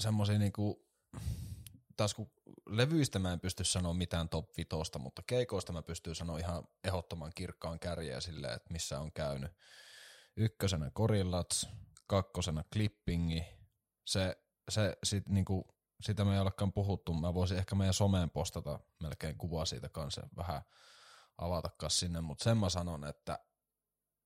[0.00, 0.84] semmoisia niinku
[1.96, 2.30] taas kun
[2.66, 7.32] levyistä mä en pysty sanoa mitään top vitosta, mutta keikoista mä pystyn sanoa ihan ehdottoman
[7.34, 9.52] kirkkaan kärjeä silleen, että missä on käynyt.
[10.36, 11.68] Ykkösenä Gorillats,
[12.06, 13.44] kakkosena Clippingi.
[14.04, 17.12] Se, se sit niinku, sitä me ei olekaan puhuttu.
[17.12, 20.62] Mä voisin ehkä meidän someen postata melkein kuvaa siitä kanssa vähän
[21.38, 23.38] avatakaan sinne, mutta sen mä sanon, että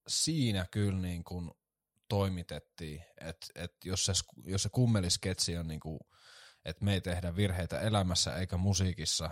[0.09, 1.51] siinä kyllä niin kuin
[2.09, 4.13] toimitettiin, että et jos se,
[4.45, 6.01] jos se kummelisketsi on niin kuin
[6.65, 9.31] että me ei tehdä virheitä elämässä eikä musiikissa,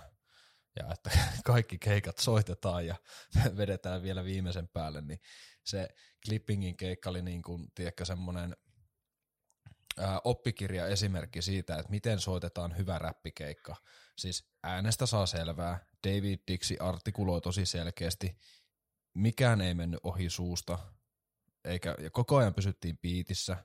[0.77, 1.11] ja että
[1.45, 2.97] kaikki keikat soitetaan ja
[3.57, 5.21] vedetään vielä viimeisen päälle, niin
[5.65, 5.89] se
[6.27, 8.57] Clippingin keikka oli niin kuin, tiedätkö, semmoinen
[10.25, 13.77] oppikirja esimerkki siitä, että miten soitetaan hyvä räppikeikka.
[14.19, 18.39] Siis äänestä saa selvää, David Dixi artikuloi tosi selkeästi,
[19.15, 20.79] mikään ei mennyt ohi suusta,
[21.65, 23.65] eikä, ja koko ajan pysyttiin piitissä,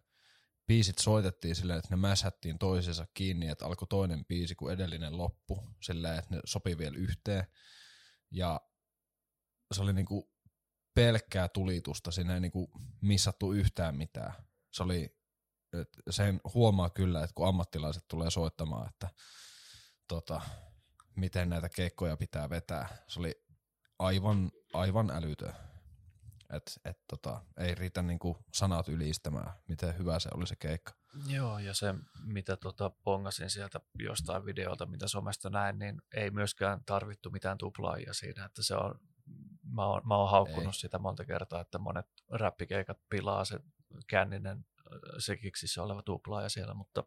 [0.68, 5.64] biisit soitettiin silleen, että ne mäsättiin toisensa kiinni, että alkoi toinen biisi kuin edellinen loppu,
[5.82, 7.48] silleen, että ne sopi vielä yhteen.
[8.32, 8.62] Ja
[9.74, 10.32] se oli niinku
[10.94, 12.72] pelkkää tulitusta, siinä ei niinku
[13.02, 14.34] missattu yhtään mitään.
[14.72, 15.21] Se oli,
[16.10, 19.10] sen huomaa kyllä, että kun ammattilaiset tulee soittamaan, että
[20.08, 20.42] tota,
[21.16, 22.88] miten näitä keikkoja pitää vetää.
[23.08, 23.44] Se oli
[24.00, 25.54] aivan, aivan älytön.
[26.54, 30.94] Et, et tota, ei riitä niinku sanat ylistämään, miten hyvä se oli se keikka.
[31.28, 36.84] Joo, ja se mitä tota pongasin sieltä jostain videolta, mitä somesta näin, niin ei myöskään
[36.86, 39.00] tarvittu mitään tuplaajia siinä, että se on,
[39.64, 40.80] mä oon, mä oon haukkunut ei.
[40.80, 43.60] sitä monta kertaa, että monet räppikeikat pilaa se
[44.08, 44.66] känninen
[45.20, 47.04] sekiksissä oleva tuplaaja siellä, mutta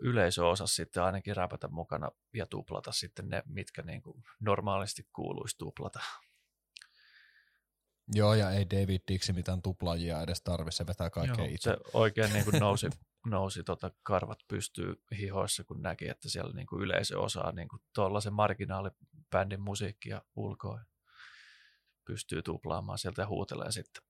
[0.00, 5.58] yleisö osasi sitten ainakin räpätä mukana ja tuplata sitten ne, mitkä niin kuin normaalisti kuuluisi
[5.58, 6.00] tuplata.
[8.14, 11.70] Joo, ja ei David Dixi mitään tuplaajia edes tarvitse, se vetää kaikkea itse.
[11.70, 12.90] Se oikein niin kuin nousi,
[13.26, 17.82] nousi tota karvat pystyy hihoissa, kun näki, että siellä niin kuin yleisö osaa niin kuin
[17.94, 20.80] tuollaisen marginaalibändin musiikkia ulkoa.
[22.04, 24.02] Pystyy tuplaamaan sieltä ja huutelee sitten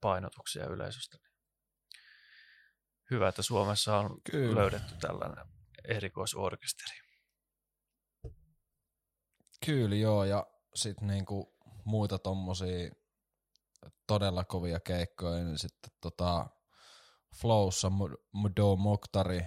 [0.00, 1.18] painotuksia yleisöstä.
[3.10, 4.60] Hyvä, että Suomessa on Kyllä.
[4.60, 5.46] löydetty tällainen
[5.88, 6.98] erikoisorkesteri.
[9.66, 12.90] Kyllä joo, ja sitten niinku muita tommosia
[14.06, 16.46] todella kovia keikkoja, niin sitten tota
[17.36, 17.90] Flowssa
[18.32, 19.46] Mudo Moktari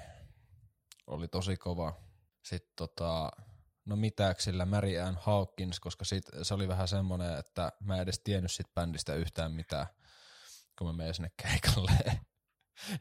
[1.07, 1.93] oli tosi kova.
[2.43, 3.32] Sitten tota,
[3.86, 8.22] no mitäksillä Mary Ann Hawkins, koska sit, se oli vähän semmonen, että mä en edes
[8.24, 9.88] tiennyt sit bändistä yhtään mitään,
[10.78, 12.22] kun mä menin sinne keikalle.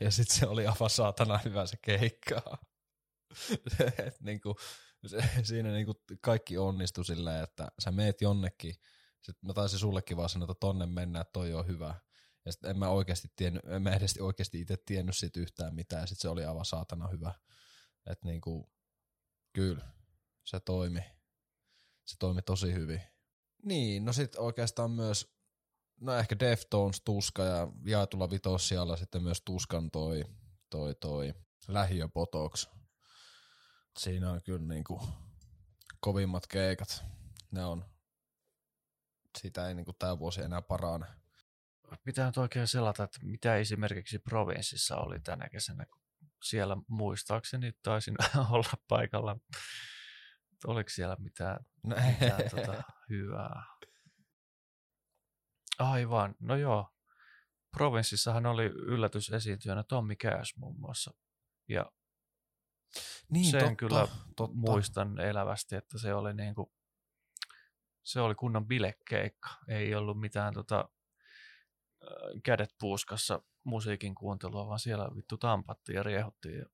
[0.01, 2.59] Ja sitten se oli aivan saatana hyvä se keikka.
[4.07, 4.57] Et niinku,
[5.07, 8.75] se, siinä niinku kaikki onnistui silleen, että sä meet jonnekin,
[9.23, 11.95] sitten mä taisin sullekin vaan sanoa, että tonne mennään, että toi on hyvä.
[12.45, 16.03] Ja sitten en mä oikeasti tiennyt, en mä edes oikeasti itse tiennyt siitä yhtään mitään,
[16.03, 17.35] ja sitten se oli aivan saatana hyvä.
[18.07, 18.73] Että niinku,
[19.53, 19.87] kyllä,
[20.45, 21.01] se toimi.
[22.05, 23.03] Se toimi tosi hyvin.
[23.63, 25.40] Niin, no sitten oikeastaan myös
[26.01, 30.25] no ehkä Deftones, Tuska ja jaetulla vitossialla sitten myös Tuskan toi,
[30.71, 31.35] toi, toi
[31.69, 32.69] lähiöpotoks.
[33.99, 35.03] Siinä on kyllä niinku
[36.01, 37.05] kovimmat keikat.
[37.51, 37.85] Ne on,
[39.39, 41.07] sitä ei niinku tää vuosi enää parane.
[42.05, 45.87] Pitää nyt oikein selata, että mitä esimerkiksi provinssissa oli tänä kesänä,
[46.45, 48.15] siellä muistaakseni taisin
[48.51, 49.37] olla paikalla.
[50.67, 53.63] Oliko siellä mitään, no, mitään tota, hyvää?
[55.81, 56.89] Aivan, no joo.
[57.71, 61.15] Provinssissahan oli yllätysesiintyjänä Tommi Cash muun muassa.
[61.69, 61.93] Ja
[63.29, 64.57] niin, sen totta, kyllä totta.
[64.57, 66.73] muistan elävästi, että se oli niin kuin,
[68.03, 69.51] se oli kunnon bilekeikka.
[69.69, 70.89] Ei ollut mitään tota,
[72.43, 76.59] kädet puuskassa musiikin kuuntelua, vaan siellä vittu tampattiin ja riehuttiin.
[76.59, 76.67] Ja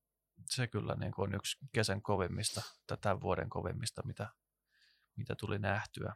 [0.51, 2.63] se kyllä niin kuin on yksi kesän kovimmista,
[3.01, 4.29] tämän vuoden kovimmista, mitä,
[5.17, 6.15] mitä tuli nähtyä.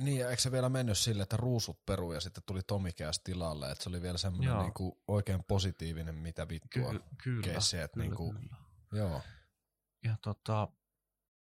[0.00, 3.20] Niin, ja eikö se vielä mennyt sille, että ruusut peru ja sitten tuli Tomi Kääs
[3.20, 7.94] tilalle, että se oli vielä semmoinen niinku oikein positiivinen, mitä vittua Ky- kyllä, keissi, että
[7.94, 8.56] kyllä, niinku, kyllä.
[8.92, 9.22] joo.
[10.04, 10.68] Ja tota,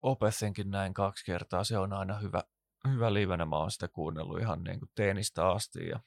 [0.02, 2.44] Opethinkin näin kaksi kertaa, se on aina hyvä,
[2.88, 6.00] hyvä livenä, mä oon sitä kuunnellut ihan niin kuin teenistä asti ja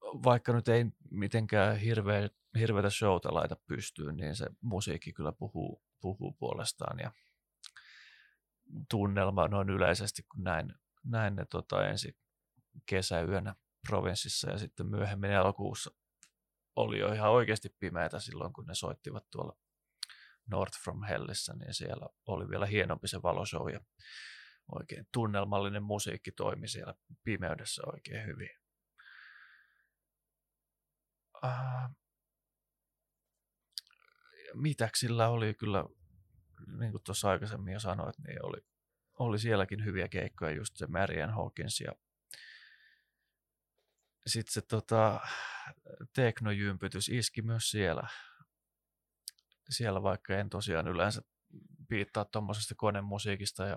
[0.00, 2.28] vaikka nyt ei mitenkään hirveä,
[2.58, 7.12] hirveätä showta laita pystyyn, niin se musiikki kyllä puhuu, puhuu puolestaan ja
[8.90, 12.18] tunnelma noin yleisesti, kun näin, näin ne tota, ensi
[12.86, 13.54] kesäyönä
[13.88, 15.90] provinssissa ja sitten myöhemmin elokuussa
[16.76, 19.56] oli jo ihan oikeasti pimeätä silloin, kun ne soittivat tuolla
[20.50, 23.80] North from Hellissä, niin siellä oli vielä hienompi se valoshow ja
[24.72, 26.94] oikein tunnelmallinen musiikki toimi siellä
[27.24, 28.50] pimeydessä oikein hyvin.
[31.44, 31.96] Uh,
[34.54, 35.84] mitäksillä oli kyllä
[36.78, 38.58] niin kuin tuossa aikaisemmin jo sanoit, niin oli,
[39.18, 41.92] oli sielläkin hyviä keikkoja, just se Marian Hawkins ja
[44.26, 45.20] sitten se tota,
[46.12, 48.08] teknojympytys iski myös siellä.
[49.70, 51.22] Siellä vaikka en tosiaan yleensä
[51.88, 53.76] piittaa tuommoisesta konemusiikista ja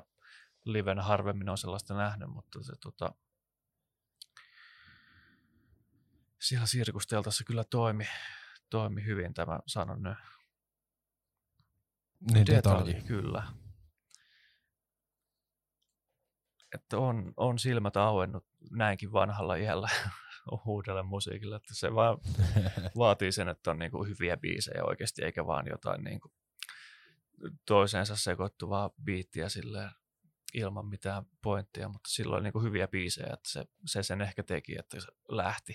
[0.65, 3.15] liven harvemmin on sellaista nähnyt, mutta se tota,
[6.39, 8.07] siellä sirkusteltassa kyllä toimi,
[8.69, 10.17] toimi hyvin tämä sanon nyt
[12.20, 12.93] niin, detalji.
[12.93, 13.07] detalji.
[13.07, 13.43] Kyllä.
[16.76, 19.89] Että on, on silmät auennut näinkin vanhalla iällä
[20.65, 22.18] uudelle musiikille, että se vaan
[22.97, 26.32] vaatii sen, että on niinku hyviä biisejä oikeasti, eikä vaan jotain niinku
[27.65, 29.91] toiseensa sekoittuvaa biittiä silleen
[30.53, 34.99] ilman mitään pointtia, mutta silloin niinku hyviä biisejä, että se, se sen ehkä teki, että
[34.99, 35.74] se lähti,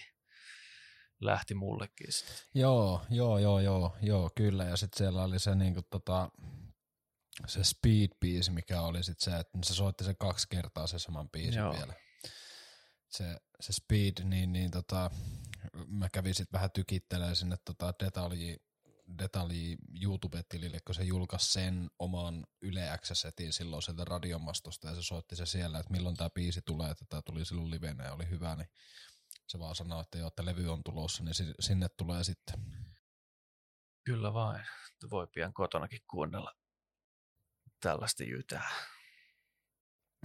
[1.24, 2.36] lähti mullekin sitten.
[2.54, 4.64] Joo, joo, joo, joo, joo, kyllä.
[4.64, 6.30] Ja sitten siellä oli se niinku tota,
[7.46, 11.30] se speed biisi, mikä oli sitten se, että se soitti se kaksi kertaa se saman
[11.30, 11.72] biisin Joo.
[11.72, 11.94] vielä.
[13.08, 15.10] Se, se speed, niin, niin tota,
[15.86, 18.56] mä kävin sitten vähän tykittelemään sinne tota detalji,
[19.18, 25.36] detalji YouTube-tilille, kun se julkaisi sen oman Yle Access-setin silloin sieltä radiomastosta ja se soitti
[25.36, 28.56] se siellä, että milloin tämä biisi tulee, että tämä tuli silloin livenä ja oli hyvä,
[28.56, 28.68] niin
[29.52, 32.54] se vaan sanoi, että joo, että levy on tulossa, niin si- sinne tulee sitten.
[34.04, 34.66] Kyllä vain.
[35.10, 36.54] Voi pian kotonakin kuunnella
[37.80, 38.70] tällaista jytää.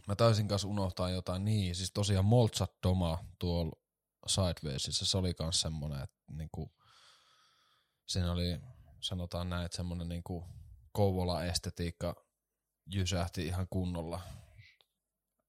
[0.08, 3.80] Mä taisin kanssa unohtaa jotain, niin siis tosiaan Moltsat Doma tuolla
[4.28, 6.76] Sidewaysissa, se oli kans semmonen, että niinku,
[8.08, 8.60] siinä oli,
[9.00, 10.48] sanotaan näin, että semmonen niinku
[10.92, 12.26] Kouvola-estetiikka
[12.86, 14.22] jysähti ihan kunnolla.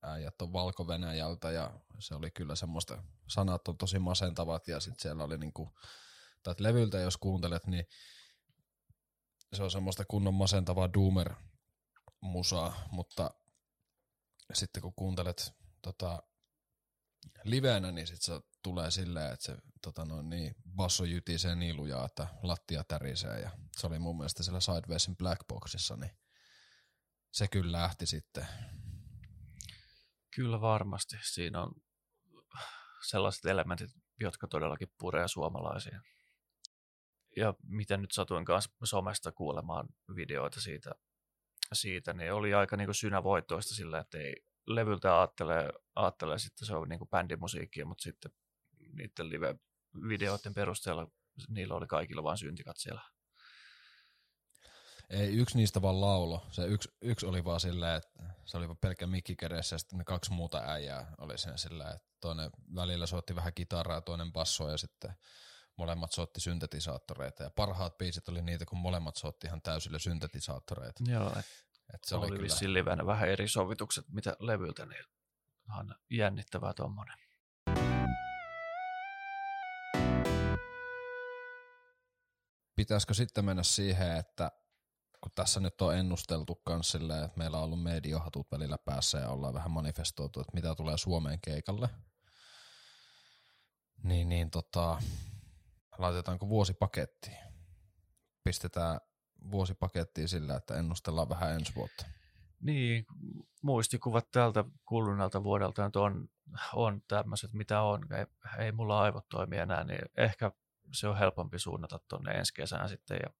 [0.02, 0.86] Äijät on valko
[1.54, 5.78] ja se oli kyllä semmoista, sanat on tosi masentavat ja sitten siellä oli niinku,
[6.42, 7.86] tai levyltä jos kuuntelet, niin
[9.52, 11.34] se on semmoista kunnon masentavaa doomer
[12.20, 13.30] musaa, mutta
[14.54, 16.22] sitten kun kuuntelet tota,
[17.44, 18.32] livenä, niin sit se
[18.62, 23.40] tulee silleen, että se tota noin, niin, basso jytisee niin lujaa, että lattia tärisee.
[23.40, 26.10] Ja se oli mun mielestä siellä Sidewaysin Blackboxissa, niin
[27.30, 28.46] se kyllä lähti sitten.
[30.38, 31.16] Kyllä varmasti.
[31.22, 31.72] Siinä on
[33.08, 36.00] sellaiset elementit, jotka todellakin puree suomalaisiin.
[37.36, 40.90] Ja mitä nyt satuin kanssa somesta kuulemaan videoita siitä,
[41.72, 44.34] siitä niin oli aika niin kuin synävoittoista sillä, että ei
[44.66, 48.32] levyltä ajattelee, ajattelee sitten se on niin kuin bändimusiikkia, mutta sitten
[48.92, 51.06] niiden live-videoiden perusteella
[51.48, 53.02] niillä oli kaikilla vain syntikat siellä.
[55.10, 56.46] Ei yksi niistä vaan laulo.
[56.50, 59.98] Se yksi, yksi oli vaan silleen, että se oli vaan pelkkä mikki kädessä ja sitten
[59.98, 64.70] ne kaksi muuta äijää oli sen silleen, että toinen välillä soitti vähän kitaraa toinen bassoa
[64.70, 65.12] ja sitten
[65.76, 67.42] molemmat soitti syntetisaattoreita.
[67.42, 71.04] Ja parhaat biisit oli niitä, kun molemmat soitti ihan täysillä syntetisaattoreita.
[71.10, 71.46] Joo, et
[71.94, 75.04] Et se oli, oli kyllä, livenä vähän eri sovitukset, mitä levyltä, niin
[75.68, 77.18] ihan jännittävää tuommoinen.
[82.78, 84.52] pitäisikö sitten mennä siihen, että
[85.20, 89.30] kun tässä nyt on ennusteltu kans silleen, että meillä on ollut mediohatut välillä päässä ja
[89.30, 91.88] ollaan vähän manifestoitu, että mitä tulee Suomeen keikalle,
[94.02, 95.02] niin, niin tota,
[95.98, 97.30] laitetaanko vuosipaketti?
[98.44, 99.00] Pistetään
[99.50, 102.04] vuosipakettiin sillä, että ennustellaan vähän ensi vuotta.
[102.60, 103.06] Niin,
[103.62, 106.28] muistikuvat tältä kuluneelta vuodelta on,
[106.74, 108.12] on tämmöiset, mitä on.
[108.12, 108.26] Ei,
[108.58, 110.52] ei mulla aivot toimi enää, niin ehkä
[110.92, 113.18] se on helpompi suunnata tuonne ensi kesään sitten.
[113.22, 113.30] Ja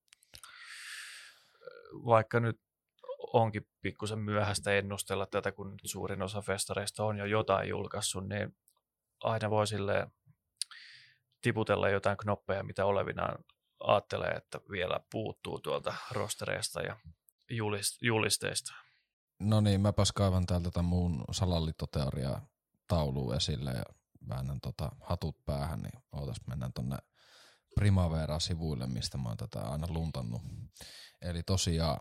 [1.93, 2.61] vaikka nyt
[3.32, 8.57] onkin pikkusen myöhäistä ennustella tätä, kun nyt suurin osa festareista on jo jotain julkaissut, niin
[9.22, 10.12] aina voi silleen
[11.41, 13.45] tiputella jotain knoppeja, mitä olevinaan
[13.80, 16.97] ajattelee, että vielä puuttuu tuolta rostereista ja
[17.53, 18.74] julist- julisteista.
[19.39, 22.47] No niin, mäpäs kaivan täältä tätä muun salallitoteoriaa
[22.89, 23.84] tauluun esille ja
[24.28, 26.97] väännän tota hatut päähän, niin ootas mennään tonne
[27.75, 30.43] Primavera-sivuille, mistä mä oon tätä aina luntannut.
[31.23, 32.01] Eli tosiaan,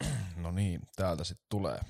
[0.36, 1.80] no niin, täältä sitten tulee.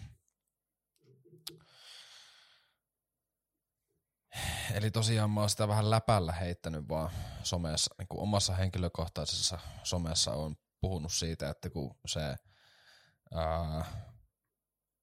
[4.72, 7.10] Eli tosiaan mä oon sitä vähän läpällä heittänyt vaan
[7.42, 12.36] somessa, niin kuin omassa henkilökohtaisessa somessa on puhunut siitä, että kun se
[13.34, 13.84] ää,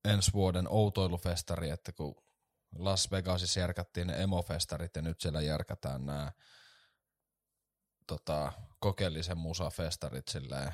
[0.05, 2.15] ensi vuoden outoilufestari, että kun
[2.75, 6.31] Las Vegasissa järkättiin ne emofestarit ja nyt siellä järkätään nämä
[8.07, 10.71] tota, kokeellisen musafestarit silleen,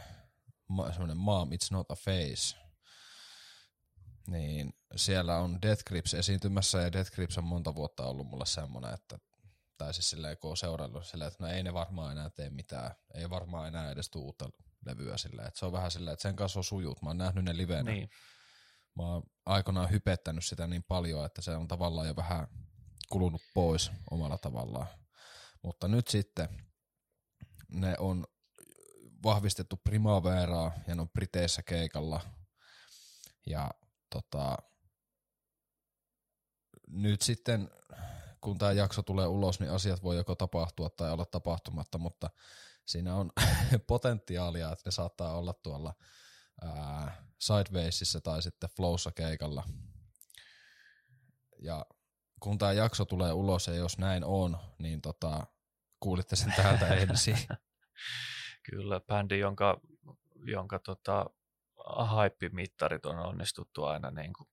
[0.92, 2.58] semmoinen Mom It's Not a Face,
[4.28, 8.94] niin siellä on Death Grips esiintymässä ja Death Grips on monta vuotta ollut mulle semmoinen,
[8.94, 9.20] että
[9.78, 12.92] tai siis silleen, kun on seurannut silleen, että no ei ne varmaan enää tee mitään,
[13.14, 14.50] ei varmaan enää edes tuu uutta
[14.86, 17.46] levyä silleen, että se on vähän silleen, että sen kanssa on sujut, mä oon nähnyt
[17.46, 18.10] ne livenä, Niin,
[18.96, 22.48] mä oon aikanaan hypettänyt sitä niin paljon, että se on tavallaan jo vähän
[23.10, 24.88] kulunut pois omalla tavallaan.
[25.62, 26.71] Mutta nyt sitten
[27.72, 28.26] ne on
[29.24, 32.22] vahvistettu Primaveraa ja ne on Briteissä keikalla.
[33.46, 33.72] Ja
[34.10, 34.58] tota,
[36.88, 37.70] nyt sitten,
[38.42, 42.30] kun tämä jakso tulee ulos, niin asiat voi joko tapahtua tai olla tapahtumatta, mutta
[42.86, 43.32] siinä on
[43.88, 45.94] potentiaalia, että ne saattaa olla tuolla
[46.62, 49.64] ää, Sidewaysissa tai sitten Flowssa keikalla.
[51.60, 51.86] Ja
[52.40, 55.48] kun tämä jakso tulee ulos ja jos näin on, niin tota,
[56.02, 57.38] kuulitte sen täältä ensin.
[58.64, 59.82] kyllä bändi, jonka,
[60.46, 61.26] jonka tota,
[61.88, 64.50] hype-mittarit on onnistuttu aina niin kuin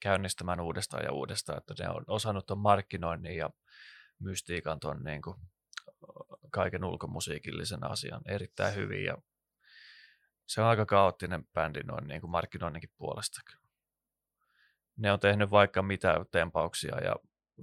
[0.00, 3.50] käynnistämään uudestaan ja uudestaan, että ne on osannut tuon markkinoinnin ja
[4.18, 5.36] mystiikan ton niin kuin,
[6.50, 9.18] kaiken ulkomusiikillisen asian erittäin hyvin ja
[10.46, 13.40] se on aika kaoottinen bändi noin niin kuin markkinoinninkin puolesta.
[14.96, 17.16] Ne on tehnyt vaikka mitä tempauksia ja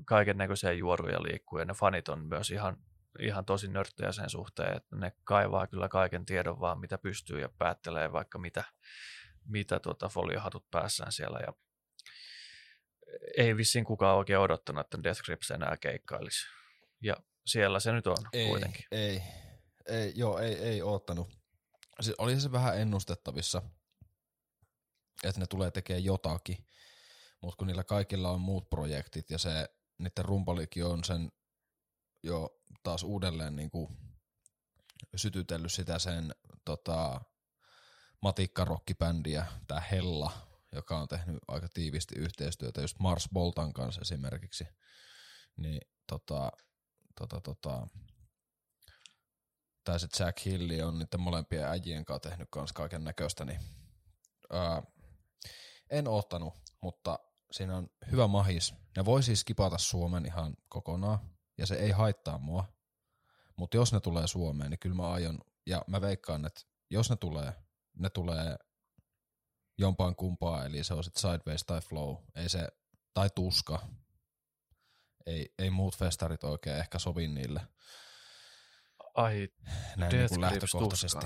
[0.05, 2.77] kaiken näköisiä juoruja liikkuu ja ne fanit on myös ihan,
[3.20, 7.49] ihan tosi nörttejä sen suhteen, että ne kaivaa kyllä kaiken tiedon vaan mitä pystyy ja
[7.49, 8.64] päättelee vaikka mitä,
[9.45, 11.53] mitä tuota foliohatut päässään siellä ja
[13.38, 16.45] ei vissiin kukaan oikein odottanut, että Death Grips enää keikkailisi.
[17.01, 18.86] Ja siellä se nyt on ei, kuitenkin.
[18.91, 19.24] Ei,
[19.88, 21.30] ei, joo, ei, ei oottanut.
[22.01, 23.61] Siis oli se vähän ennustettavissa,
[25.24, 26.57] että ne tulee tekemään jotakin,
[27.41, 31.32] mutta kun niillä kaikilla on muut projektit ja se niiden rumpalikin on sen
[32.24, 33.97] jo taas uudelleen niin kuin
[35.15, 37.21] sytytellyt sitä sen tota,
[38.21, 40.32] matikkarokkibändiä, tämä Hella,
[40.71, 44.67] joka on tehnyt aika tiivisti yhteistyötä just Mars Boltan kanssa esimerkiksi,
[45.57, 46.51] niin tota,
[47.19, 47.88] tota, tota,
[49.84, 53.59] tai se Jack Hilli on niiden molempien äijien kanssa tehnyt kans kaiken näköistä, niin
[54.49, 54.84] ää,
[55.89, 57.19] en ottanut, mutta
[57.51, 58.74] siinä on hyvä mahis.
[58.97, 62.74] Ne voi siis kipata Suomen ihan kokonaan, ja se ei haittaa mua.
[63.56, 67.16] Mutta jos ne tulee Suomeen, niin kyllä mä aion, ja mä veikkaan, että jos ne
[67.16, 67.54] tulee,
[67.93, 68.58] ne tulee
[69.78, 72.68] jompaan kumpaa, eli se on sitten Sideways tai Flow, ei se,
[73.14, 73.80] tai Tuska.
[75.26, 77.62] Ei, ei muut festarit oikein ehkä sovi niille.
[79.14, 79.49] Ai,
[79.97, 81.26] Näin Death niin kuin lähtökohtaisesti.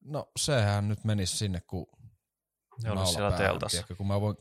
[0.00, 1.86] No sehän nyt menisi sinne, kun
[2.82, 3.74] Ne olisi siellä naulapäähän, teltassa.
[3.76, 4.36] tiedätkö, kun mä voin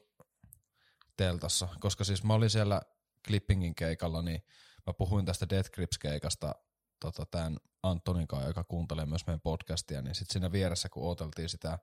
[1.18, 2.82] teltassa, koska siis mä olin siellä
[3.28, 4.44] Clippingin keikalla, niin
[4.88, 6.56] mä puhuin tästä Death Grips keikasta
[7.00, 11.50] tota, tämän Antonin kanssa, joka kuuntelee myös meidän podcastia, niin sitten siinä vieressä, kun ooteltiin
[11.50, 11.80] sitä,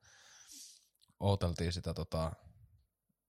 [1.21, 2.33] ooteltiin sitä tota,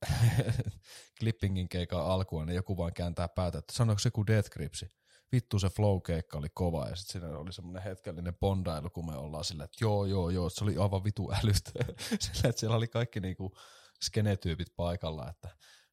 [1.20, 4.88] Clippingin keikan alkua, niin joku vaan kääntää päätä, että sanoiko se kuin Death Gripsi?
[5.32, 9.44] Vittu se flow-keikka oli kova ja sitten siinä oli semmoinen hetkellinen bondailu, kun me ollaan
[9.44, 11.72] sillä, että joo, joo, joo, se oli aivan vitu älystä.
[12.20, 13.58] sillä, että siellä oli kaikki niinku
[14.04, 15.50] skenetyypit paikalla, että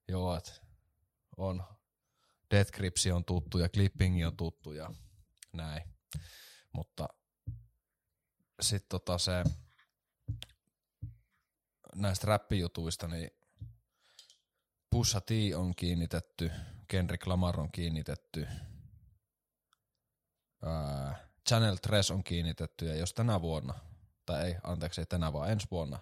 [0.08, 0.52] joo, että
[1.36, 1.64] on
[2.50, 4.90] Death Gripsi on tuttu ja Clippingi on tuttu ja
[5.52, 5.82] näin.
[6.72, 7.08] Mutta
[8.60, 9.44] sitten tota se
[11.94, 13.30] näistä räppijutuista, niin
[14.90, 16.50] Pusha T on kiinnitetty,
[16.88, 18.46] Kendrick Lamar on kiinnitetty,
[20.62, 23.74] ää, Channel 3 on kiinnitetty, ja jos tänä vuonna,
[24.26, 26.00] tai ei, anteeksi, ei tänä vaan ensi vuonna,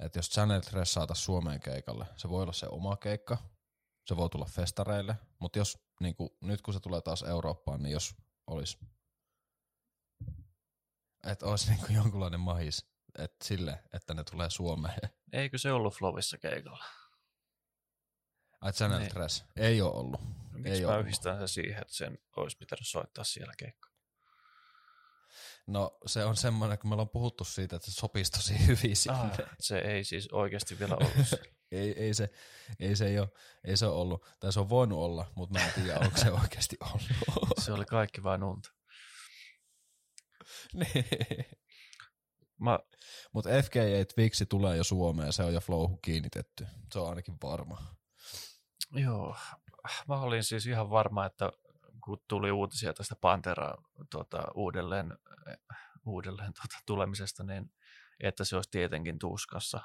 [0.00, 3.38] että jos Channel 3 saataisiin Suomeen keikalle, se voi olla se oma keikka,
[4.06, 7.92] se voi tulla festareille, mutta jos niin kuin, nyt kun se tulee taas Eurooppaan, niin
[7.92, 8.14] jos
[8.46, 8.78] olisi,
[11.26, 12.86] että olisi niin kuin jonkunlainen mahis,
[13.18, 15.10] että sille, että ne tulee Suomeen.
[15.32, 16.84] Eikö se ollut Flowissa keikalla?
[18.60, 19.12] Ai Channel Niin.
[19.12, 19.26] 3
[19.56, 20.20] ei ole ollut.
[20.52, 21.00] Miksi Ei mä ollut.
[21.06, 23.90] yhdistän sen siihen, että sen olisi pitänyt soittaa siellä keikka?
[25.66, 29.18] No se on semmoinen, kun me ollaan puhuttu siitä, että se sopisi tosi hyvin sinne.
[29.18, 31.14] Ah, se ei siis oikeasti vielä ollut.
[31.72, 32.30] Ei, ei, se,
[32.80, 33.28] ei, se ei, ole,
[33.64, 36.30] ei se ole ollut, tai se on voinut olla, mutta mä en tiedä, onko se
[36.32, 37.08] oikeasti ollut.
[37.58, 38.70] Se oli kaikki vain unta.
[40.74, 41.04] niin.
[42.60, 42.78] Mä,
[43.32, 46.66] Mutta FKA Twixi tulee jo Suomeen, se on jo Flowhun kiinnitetty.
[46.92, 47.94] Se on ainakin varma.
[48.92, 49.36] joo,
[50.08, 51.52] mä olin siis ihan varma, että
[52.04, 53.74] kun tuli uutisia tästä Pantera
[54.10, 55.18] tota, uudelleen,
[56.06, 57.72] uudelleen tota, tulemisesta, niin
[58.20, 59.80] että se olisi tietenkin tuskassa,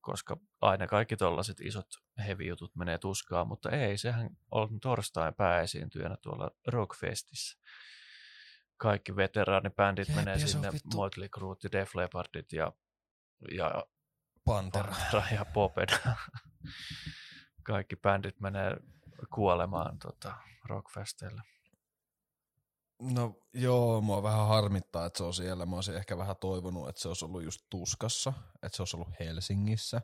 [0.00, 1.86] koska aina kaikki tollaiset isot
[2.18, 7.58] heavy-jutut menee tuskaan, mutta ei, sehän on torstain pääesiintyjänä tuolla Rockfestissä.
[8.76, 12.72] Kaikki veteraanibändit Jep, menee sinne, Motley Crue, Def Leppardit ja,
[13.56, 13.84] ja
[14.44, 14.92] Pantera.
[14.92, 15.98] Pantera ja Popeda.
[17.62, 18.76] Kaikki bändit menee
[19.34, 21.42] kuolemaan tota, rockfesteillä.
[23.02, 25.66] No joo, mua vähän harmittaa, että se on siellä.
[25.66, 29.20] Mä olisin ehkä vähän toivonut, että se olisi ollut just Tuskassa, että se olisi ollut
[29.20, 30.02] Helsingissä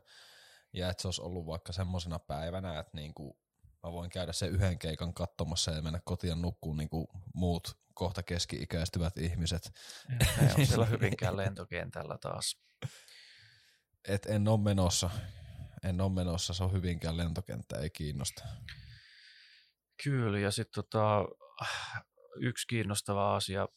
[0.73, 3.39] ja että se olisi ollut vaikka semmoisena päivänä, että niinku
[3.83, 8.23] mä voin käydä sen yhden keikan katsomassa ja mennä kotiin nukkuun niin kuin muut kohta
[8.23, 9.73] keski-ikäistyvät ihmiset.
[10.41, 12.59] Ne on siellä Hyvinkään lentokentällä taas.
[14.09, 15.11] Et en ole menossa.
[15.85, 18.45] En ole menossa, se on Hyvinkään lentokenttä, ei kiinnosta.
[20.03, 21.25] Kyllä, ja sitten tota,
[22.37, 23.69] yksi kiinnostava asia,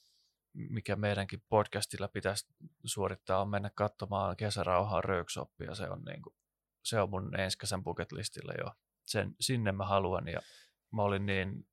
[0.53, 2.47] mikä meidänkin podcastilla pitäisi
[2.85, 5.75] suorittaa, on mennä katsomaan kesärauhaa Röyksoppia.
[5.75, 6.35] Se on, niinku,
[6.83, 8.71] se on mun ensi kesän bucket listillä jo.
[9.05, 10.39] Sen, sinne mä haluan, ja
[10.91, 11.67] mä olin niin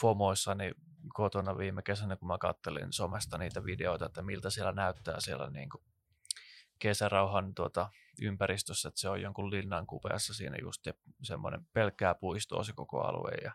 [0.00, 0.72] FOMOissani
[1.14, 5.84] kotona viime kesänä, kun mä kattelin somesta niitä videoita, että miltä siellä näyttää siellä niinku
[6.80, 7.90] kesärauhan tuota,
[8.22, 10.86] ympäristössä, että se on jonkun linnan kupeassa siinä just
[11.22, 13.52] semmoinen pelkkää puistoa se koko alue ja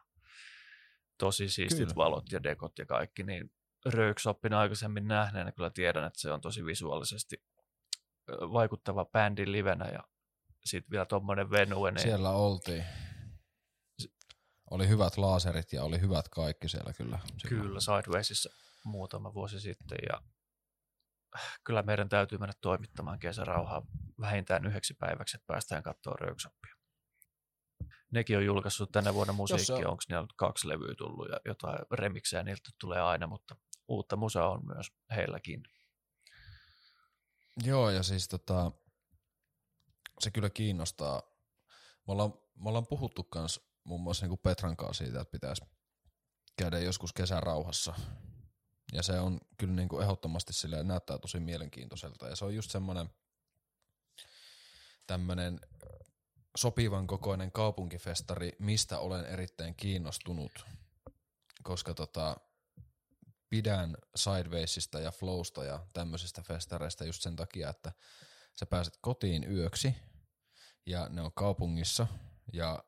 [1.18, 1.96] tosi siistit Kyllä.
[1.96, 3.52] valot ja dekot ja kaikki, niin
[3.86, 7.44] Röyksoppin aikaisemmin nähneenä kyllä tiedän, että se on tosi visuaalisesti
[8.30, 10.04] vaikuttava bändi livenä ja
[10.66, 12.86] sitten vielä tuommoinen venue, niin Siellä oltiin.
[14.72, 17.20] Oli hyvät laaserit ja oli hyvät kaikki siellä kyllä.
[17.50, 18.50] Kyllä, Sidewaysissa
[18.84, 20.22] muutama vuosi sitten ja
[21.64, 23.82] kyllä meidän täytyy mennä toimittamaan kesärauhaa
[24.20, 26.76] vähintään yhdeksi päiväksi, että päästään katsoa Röyksoppia.
[28.12, 32.44] Nekin on julkaissut tänä vuonna musiikkia, on- onko niillä kaksi levyä tullut ja jotain remiksejä
[32.44, 33.56] niiltä tulee aina, mutta
[33.88, 35.64] uutta musaa on myös heilläkin.
[37.64, 38.72] Joo, ja siis tota,
[40.20, 41.22] se kyllä kiinnostaa.
[42.08, 45.66] Me ollaan, me ollaan puhuttu kans muun muassa niin Petran kanssa siitä, että pitäisi
[46.58, 47.94] käydä joskus kesän rauhassa.
[48.96, 52.28] Ja se on kyllä niin kuin ehdottomasti sille näyttää tosi mielenkiintoiselta.
[52.28, 53.10] Ja se on just semmoinen
[55.08, 55.60] tämmöinen
[56.58, 60.66] sopivan kokoinen kaupunkifestari, mistä olen erittäin kiinnostunut,
[61.64, 62.38] koska tota,
[63.50, 67.91] pidän Sidewaysista ja Flowsta ja tämmöisistä festareista just sen takia, että
[68.60, 69.96] sä pääset kotiin yöksi
[70.86, 72.08] ja ne on kaupungissa
[72.54, 72.84] ja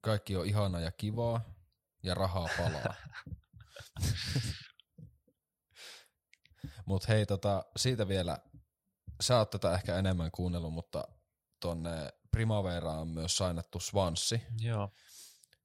[0.00, 1.40] kaikki on ihana ja kivaa
[2.02, 2.94] ja rahaa palaa.
[6.86, 8.38] Mut hei, tota, siitä vielä,
[9.20, 11.08] sä oot tätä ehkä enemmän kuunnellut, mutta
[11.60, 14.90] tonne Primaveraan on myös sainattu Swanssi Joo.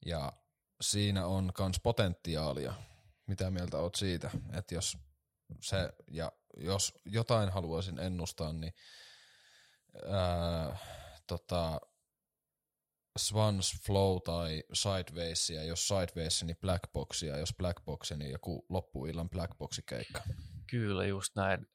[0.05, 0.34] ja
[0.82, 2.74] siinä on kans potentiaalia.
[3.28, 4.97] Mitä mieltä oot siitä, että jos
[5.61, 8.74] se, ja jos jotain haluaisin ennustaa, niin
[10.09, 10.78] ää,
[11.28, 11.80] tota,
[13.19, 18.32] Swans Flow tai Sideways, ja jos Sideways, niin Black Box, ja jos Black Box, niin
[18.32, 20.24] joku loppuillan Black Boxi keikka.
[20.70, 21.68] Kyllä, just näin.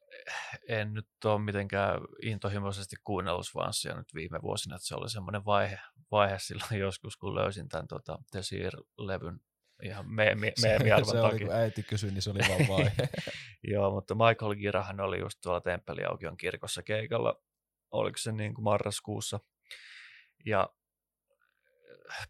[0.67, 5.79] En nyt ole mitenkään intohimoisesti kuunnellut Swansia nyt viime vuosina, että se oli semmoinen vaihe,
[6.11, 9.39] vaihe silloin joskus, kun löysin tämän tota, The Seer-levyn
[9.83, 11.47] ihan me, me, meemiarvon se oli, takia.
[11.47, 13.09] kun äiti kysyi, niin se oli vaan vaihe.
[13.73, 17.41] Joo, mutta Michael Girahan oli just tuolla Temppeliaukion kirkossa keikalla,
[17.91, 19.39] oliko se niin kuin marraskuussa.
[20.45, 20.69] Ja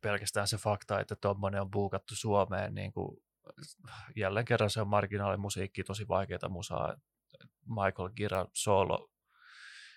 [0.02, 3.18] pelkästään se fakta, että tuommoinen on buukattu Suomeen, niin kuin,
[4.16, 6.96] jälleen kerran se on marginaalimusiikki, tosi vaikeaa musaa.
[7.66, 9.10] Michael Gira solo,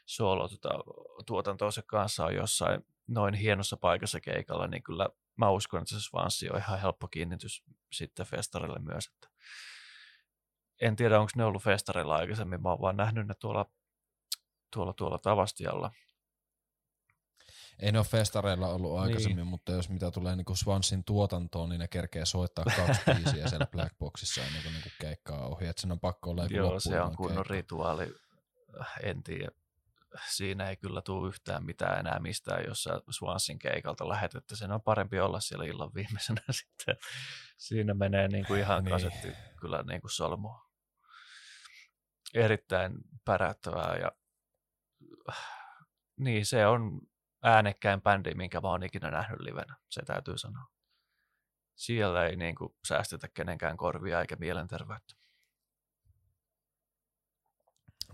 [0.06, 0.70] solo tota,
[1.26, 6.50] tuotantonsa kanssa on jossain noin hienossa paikassa keikalla, niin kyllä mä uskon, että se Swanssi
[6.50, 9.06] on ihan helppo kiinnitys sitten festarille myös.
[9.06, 9.28] Että
[10.80, 13.66] en tiedä, onko ne ollut festareilla aikaisemmin, mä oon vaan nähnyt ne tuolla,
[14.72, 15.90] tuolla, tuolla Tavastialla.
[17.82, 19.02] Ei ne ole festareilla ollut Niin.
[19.02, 19.46] aikaisemmin, niin.
[19.46, 23.98] mutta jos mitä tulee niinku Swansin tuotantoon, niin ne kerkee soittaa kaksi biisiä siellä Black
[23.98, 25.66] Boxissa ennen kuin niinku keikkaa on ohi.
[25.66, 27.54] Että sen on pakko olla joku Joo, se on kunnon keikka.
[27.54, 28.14] rituaali.
[29.02, 29.50] En tiedä.
[30.30, 34.72] Siinä ei kyllä tule yhtään mitään enää mistään, jos sä Swansin keikalta lähet, että sen
[34.72, 36.96] on parempi olla siellä illan viimeisenä sitten.
[37.58, 38.96] Siinä menee niin kuin ihan Niin.
[38.96, 39.08] niin.
[39.10, 40.50] kasetti kyllä niin kuin solmu.
[42.34, 42.92] Erittäin
[43.24, 44.12] päräyttävää ja
[46.16, 47.00] niin se on
[47.42, 50.66] äänekkäin bändi, minkä mä oon ikinä nähnyt livenä, se täytyy sanoa.
[51.74, 55.14] Siellä ei niin kuin säästetä kenenkään korvia eikä mielenterveyttä.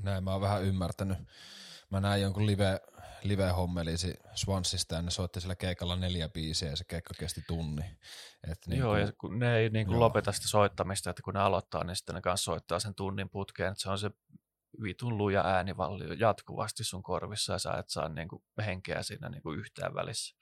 [0.02, 1.18] Näin mä oon vähän ymmärtänyt.
[1.90, 2.80] Mä näin jonkun live,
[3.22, 7.82] live-hommelisi Swansista ja ne soitti sillä keikalla neljä biisiä ja se keikka kesti tunni.
[8.50, 10.00] Et Niin joo, ja kun ne ei niin kuin joo.
[10.00, 13.70] lopeta sitä soittamista, että kun ne aloittaa, niin sitten ne kanssa soittaa sen tunnin putkeen,
[13.70, 14.10] että se on se
[14.82, 19.42] vitun luja äänivalli jatkuvasti sun korvissa ja sä et saa niin kuin henkeä siinä niin
[19.42, 20.36] kuin yhtään välissä.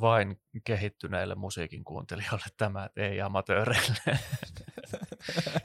[0.00, 3.98] Vain kehittyneille musiikin kuuntelijoille tämä, ei amatööreille.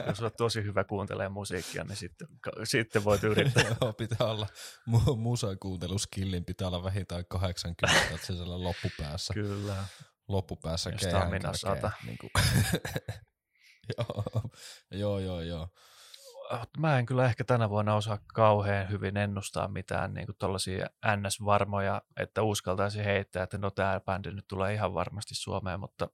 [0.07, 2.27] Jos olet tosi hyvä kuuntelemaan musiikkia, niin sitten,
[2.63, 3.63] sitten voit yrittää.
[3.81, 4.47] Joo, pitää olla,
[4.89, 9.83] mu- musan kuunteluskillin pitää olla vähintään 80, että se siellä loppupäässä, Kyllä.
[10.27, 11.91] loppupäässä kärkee, sata.
[12.05, 12.31] Niin kuin.
[14.91, 15.67] joo, joo, joo.
[16.77, 22.41] Mä en kyllä ehkä tänä vuonna osaa kauhean hyvin ennustaa mitään niin tuollaisia NS-varmoja, että
[22.41, 26.09] uskaltaisi heittää, että no tämä bändi nyt tulee ihan varmasti Suomeen, mutta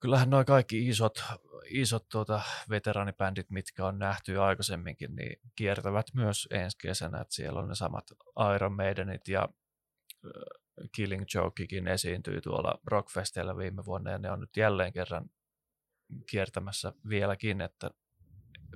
[0.00, 1.24] kyllähän nuo kaikki isot,
[1.68, 7.68] isot tuota, veteraanibändit, mitkä on nähty aikaisemminkin, niin kiertävät myös ensi kesänä, että siellä on
[7.68, 8.04] ne samat
[8.56, 9.48] Iron Maidenit ja
[10.92, 15.30] Killing Jokekin esiintyi tuolla Rockfestillä viime vuonna ja ne on nyt jälleen kerran
[16.30, 17.90] kiertämässä vieläkin, että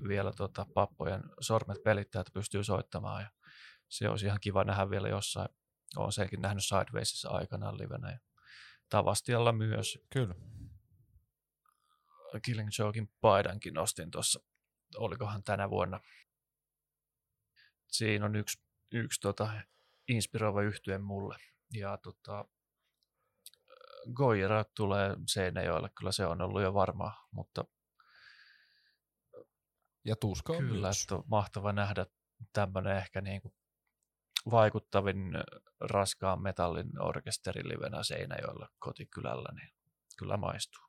[0.08, 3.30] vielä tota, pappojen sormet pelittää, että pystyy soittamaan ja
[3.88, 5.48] se olisi ihan kiva nähdä vielä jossain.
[5.96, 8.18] Olen senkin nähnyt Sidewaysissa aikanaan livenä ja
[8.88, 9.98] Tavastialla myös.
[10.10, 10.34] Kyllä.
[12.42, 14.40] Killing Jokein paidankin nostin tuossa,
[14.96, 16.00] olikohan tänä vuonna.
[17.88, 18.62] Siinä on yksi,
[18.92, 19.52] yksi tota,
[20.08, 21.36] inspiroiva yhtye mulle.
[21.72, 22.44] Ja tota,
[24.14, 27.64] Goira tulee Seinäjoelle, kyllä se on ollut jo varmaa, mutta
[30.04, 31.02] Ja tuska on kyllä, myös.
[31.02, 32.06] että on mahtava nähdä
[32.52, 33.54] tämmöinen ehkä niin kuin
[34.50, 35.18] vaikuttavin
[35.80, 39.74] raskaan metallin orkesterilivenä Seinäjoella kotikylällä, niin
[40.18, 40.82] kyllä maistuu.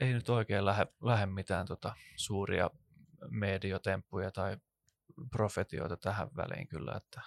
[0.00, 2.70] Ei nyt oikein lähde, lähde mitään tota suuria
[3.30, 4.56] mediotemppuja tai
[5.30, 7.20] profetioita tähän väliin kyllä, että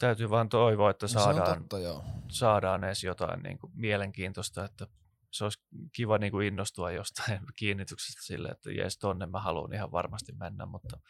[0.00, 2.04] täytyy vaan toivoa, että No saadaan, totta, joo.
[2.28, 4.86] saadaan edes jotain niin kuin mielenkiintoista, että
[5.30, 5.58] se olisi
[5.92, 10.66] kiva niin kuin innostua jostain kiinnityksestä sille, että jes tonne mä haluan ihan varmasti mennä,
[10.66, 11.00] mutta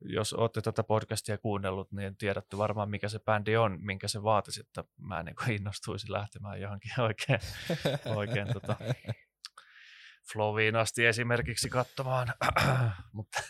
[0.00, 4.60] jos olette tätä podcastia kuunnellut, niin tiedätte varmaan mikä se bändi on, minkä se vaatisi,
[4.60, 7.40] että mä niin kuin innostuisin lähtemään johonkin oikein,
[8.16, 8.76] oikein tota,
[10.32, 12.28] Flowiin asti esimerkiksi katsomaan,
[13.12, 13.42] mutta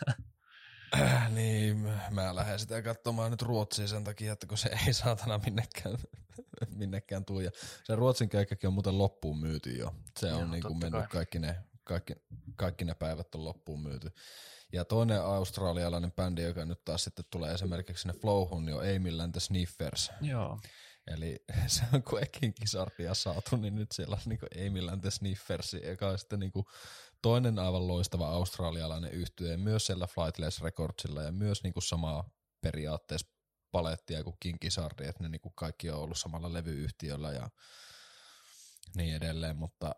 [0.95, 5.41] Äh, niin, mä lähden sitä katsomaan nyt Ruotsiin sen takia, että kun se ei saatana
[5.45, 5.99] minnekään,
[6.81, 7.41] minnekään tuu.
[7.41, 7.51] Ja
[7.85, 9.95] se Ruotsin keikkakin on muuten loppuun myyty jo.
[10.21, 11.09] Se on Joo, niin kuin mennyt kai.
[11.09, 12.15] kaikki ne, kaikki,
[12.57, 14.11] kaikki ne päivät on loppuun myyty.
[14.73, 19.33] Ja toinen australialainen bändi, joka nyt taas sitten tulee esimerkiksi sinne Flowhun, niin on and
[19.33, 20.11] the Sniffers.
[20.21, 20.59] joo,
[21.07, 24.23] Eli se on kun ekin kisardia saatu, niin nyt siellä on
[24.55, 26.67] niin and the Sniffers, joka on sitten niin kuin
[27.23, 33.27] toinen aivan loistava australialainen yhtye, myös siellä Flightless Recordsilla ja myös niin kuin samaa periaatteessa
[33.71, 34.57] palettia kuin King
[35.01, 37.51] että ne niin kuin kaikki on ollut samalla levyyhtiöllä ja
[38.97, 39.95] niin edelleen, mutta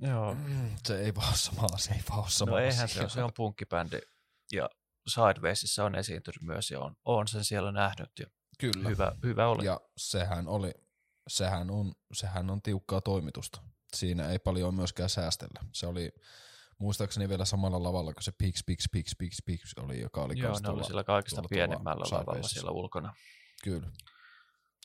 [0.00, 0.36] joo.
[0.86, 3.08] se ei vaan ole sama, se ei vaan ole sama No eihän asia.
[3.08, 3.98] se se on punkkibändi
[4.52, 4.70] ja
[5.08, 8.26] Sidewaysissa on esiintynyt myös ja on, on sen siellä nähnyt ja
[8.58, 8.88] Kyllä.
[8.88, 9.64] hyvä, hyvä oli.
[9.64, 10.74] Ja sehän oli,
[11.28, 13.62] sehän on, sehän on tiukkaa toimitusta.
[13.96, 15.60] Siinä ei paljon myöskään säästellä.
[15.72, 16.12] Se oli
[16.78, 20.48] muistaakseni vielä samalla lavalla kuin se Pix, Pix, Pix, Pix, Pix oli, joka oli Joo,
[20.48, 23.14] ne oli tuolla- sillä kaikista pienemmällä lavalla siellä ulkona.
[23.64, 23.90] Kyllä.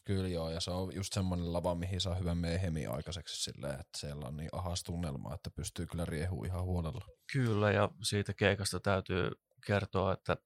[0.06, 3.98] Kyllä joo, ja se on just semmoinen lava, mihin saa hyvän mehemi aikaiseksi silleen, että
[3.98, 7.06] siellä on niin ahas tunnelma, että pystyy kyllä riehuu ihan huolella.
[7.34, 9.32] Kyllä, ja siitä keikasta täytyy
[9.66, 10.38] kertoa, että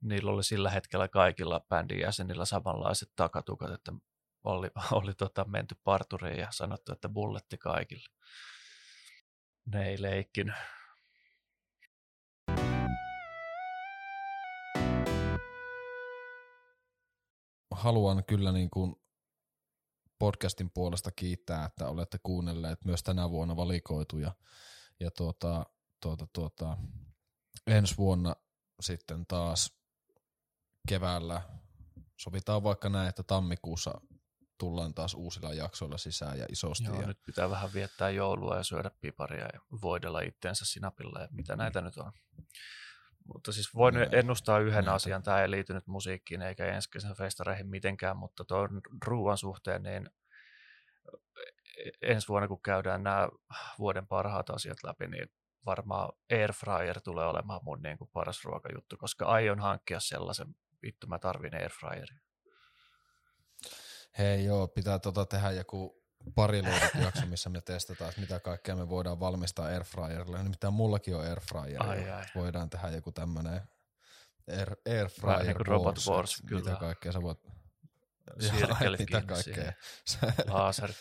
[0.00, 3.92] niillä oli sillä hetkellä kaikilla bändin jäsenillä samanlaiset takatukat, että
[4.44, 8.08] oli, oli tota, menty parturiin ja sanottu, että bulletti kaikille.
[9.66, 10.54] Ne ei leikkinyt.
[17.70, 18.96] Haluan kyllä niin kuin
[20.18, 24.34] podcastin puolesta kiittää, että olette kuunnelleet myös tänä vuonna valikoituja.
[25.00, 25.66] Ja tuota,
[26.02, 26.76] tuota, tuota,
[27.66, 28.36] ensi vuonna
[28.80, 29.78] sitten taas
[30.88, 31.42] keväällä,
[32.16, 34.00] sovitaan vaikka näin, että tammikuussa
[34.58, 36.84] tullaan taas uusilla jaksoilla sisään ja isosti.
[36.84, 41.28] Joo, ja nyt pitää vähän viettää joulua ja syödä piparia ja voidella itteensä sinapilla ja
[41.30, 42.12] mitä näitä nyt on.
[43.34, 44.16] Mutta siis voin Näitä.
[44.16, 44.92] ennustaa yhden Näitä.
[44.92, 49.82] asian, tämä ei liity nyt musiikkiin eikä ensi kesän festareihin mitenkään, mutta tuon ruoan suhteen,
[49.82, 50.10] niin
[52.02, 53.28] ensi vuonna kun käydään nämä
[53.78, 55.28] vuoden parhaat asiat läpi, niin
[55.66, 60.46] varmaan airfryer tulee olemaan mun niin kuin paras ruokajuttu, koska aion hankkia sellaisen,
[60.82, 62.20] vittu mä tarvin airfryerin.
[64.18, 66.04] Hei joo, pitää tota tehdä joku
[66.34, 66.62] pari
[67.04, 70.42] jakso, missä me testataan, että mitä kaikkea me voidaan valmistaa airfryerilla.
[70.42, 71.82] Nimittäin mullakin on airfryer.
[71.82, 72.24] Ai, ai.
[72.34, 73.60] Voidaan tehdä joku tämmönen
[74.48, 76.62] air, airfryer Vähän niin Robot wars, kyllä.
[76.62, 77.38] Mitä kaikkea sä voit...
[78.98, 79.72] Mitä kaikkea.
[80.54, 80.92] Laser.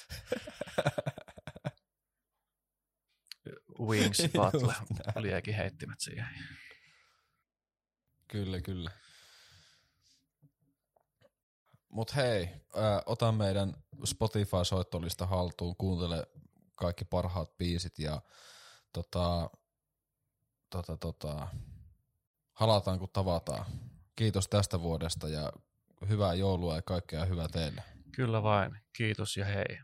[3.79, 4.73] Wings Battle,
[5.15, 6.27] liekin heittimet siihen.
[8.27, 8.91] Kyllä, kyllä.
[11.97, 13.73] Mut hei, ää, ota meidän
[14.05, 16.27] Spotify-soittolista haltuun, kuuntele
[16.75, 18.21] kaikki parhaat biisit ja
[18.93, 19.49] tota,
[20.69, 21.47] tota, tota,
[22.53, 23.65] halataan kun tavataan.
[24.15, 25.51] Kiitos tästä vuodesta ja
[26.09, 27.83] hyvää joulua ja kaikkea hyvää teille.
[28.11, 28.77] Kyllä vain.
[28.93, 29.79] Kiitos ja hei.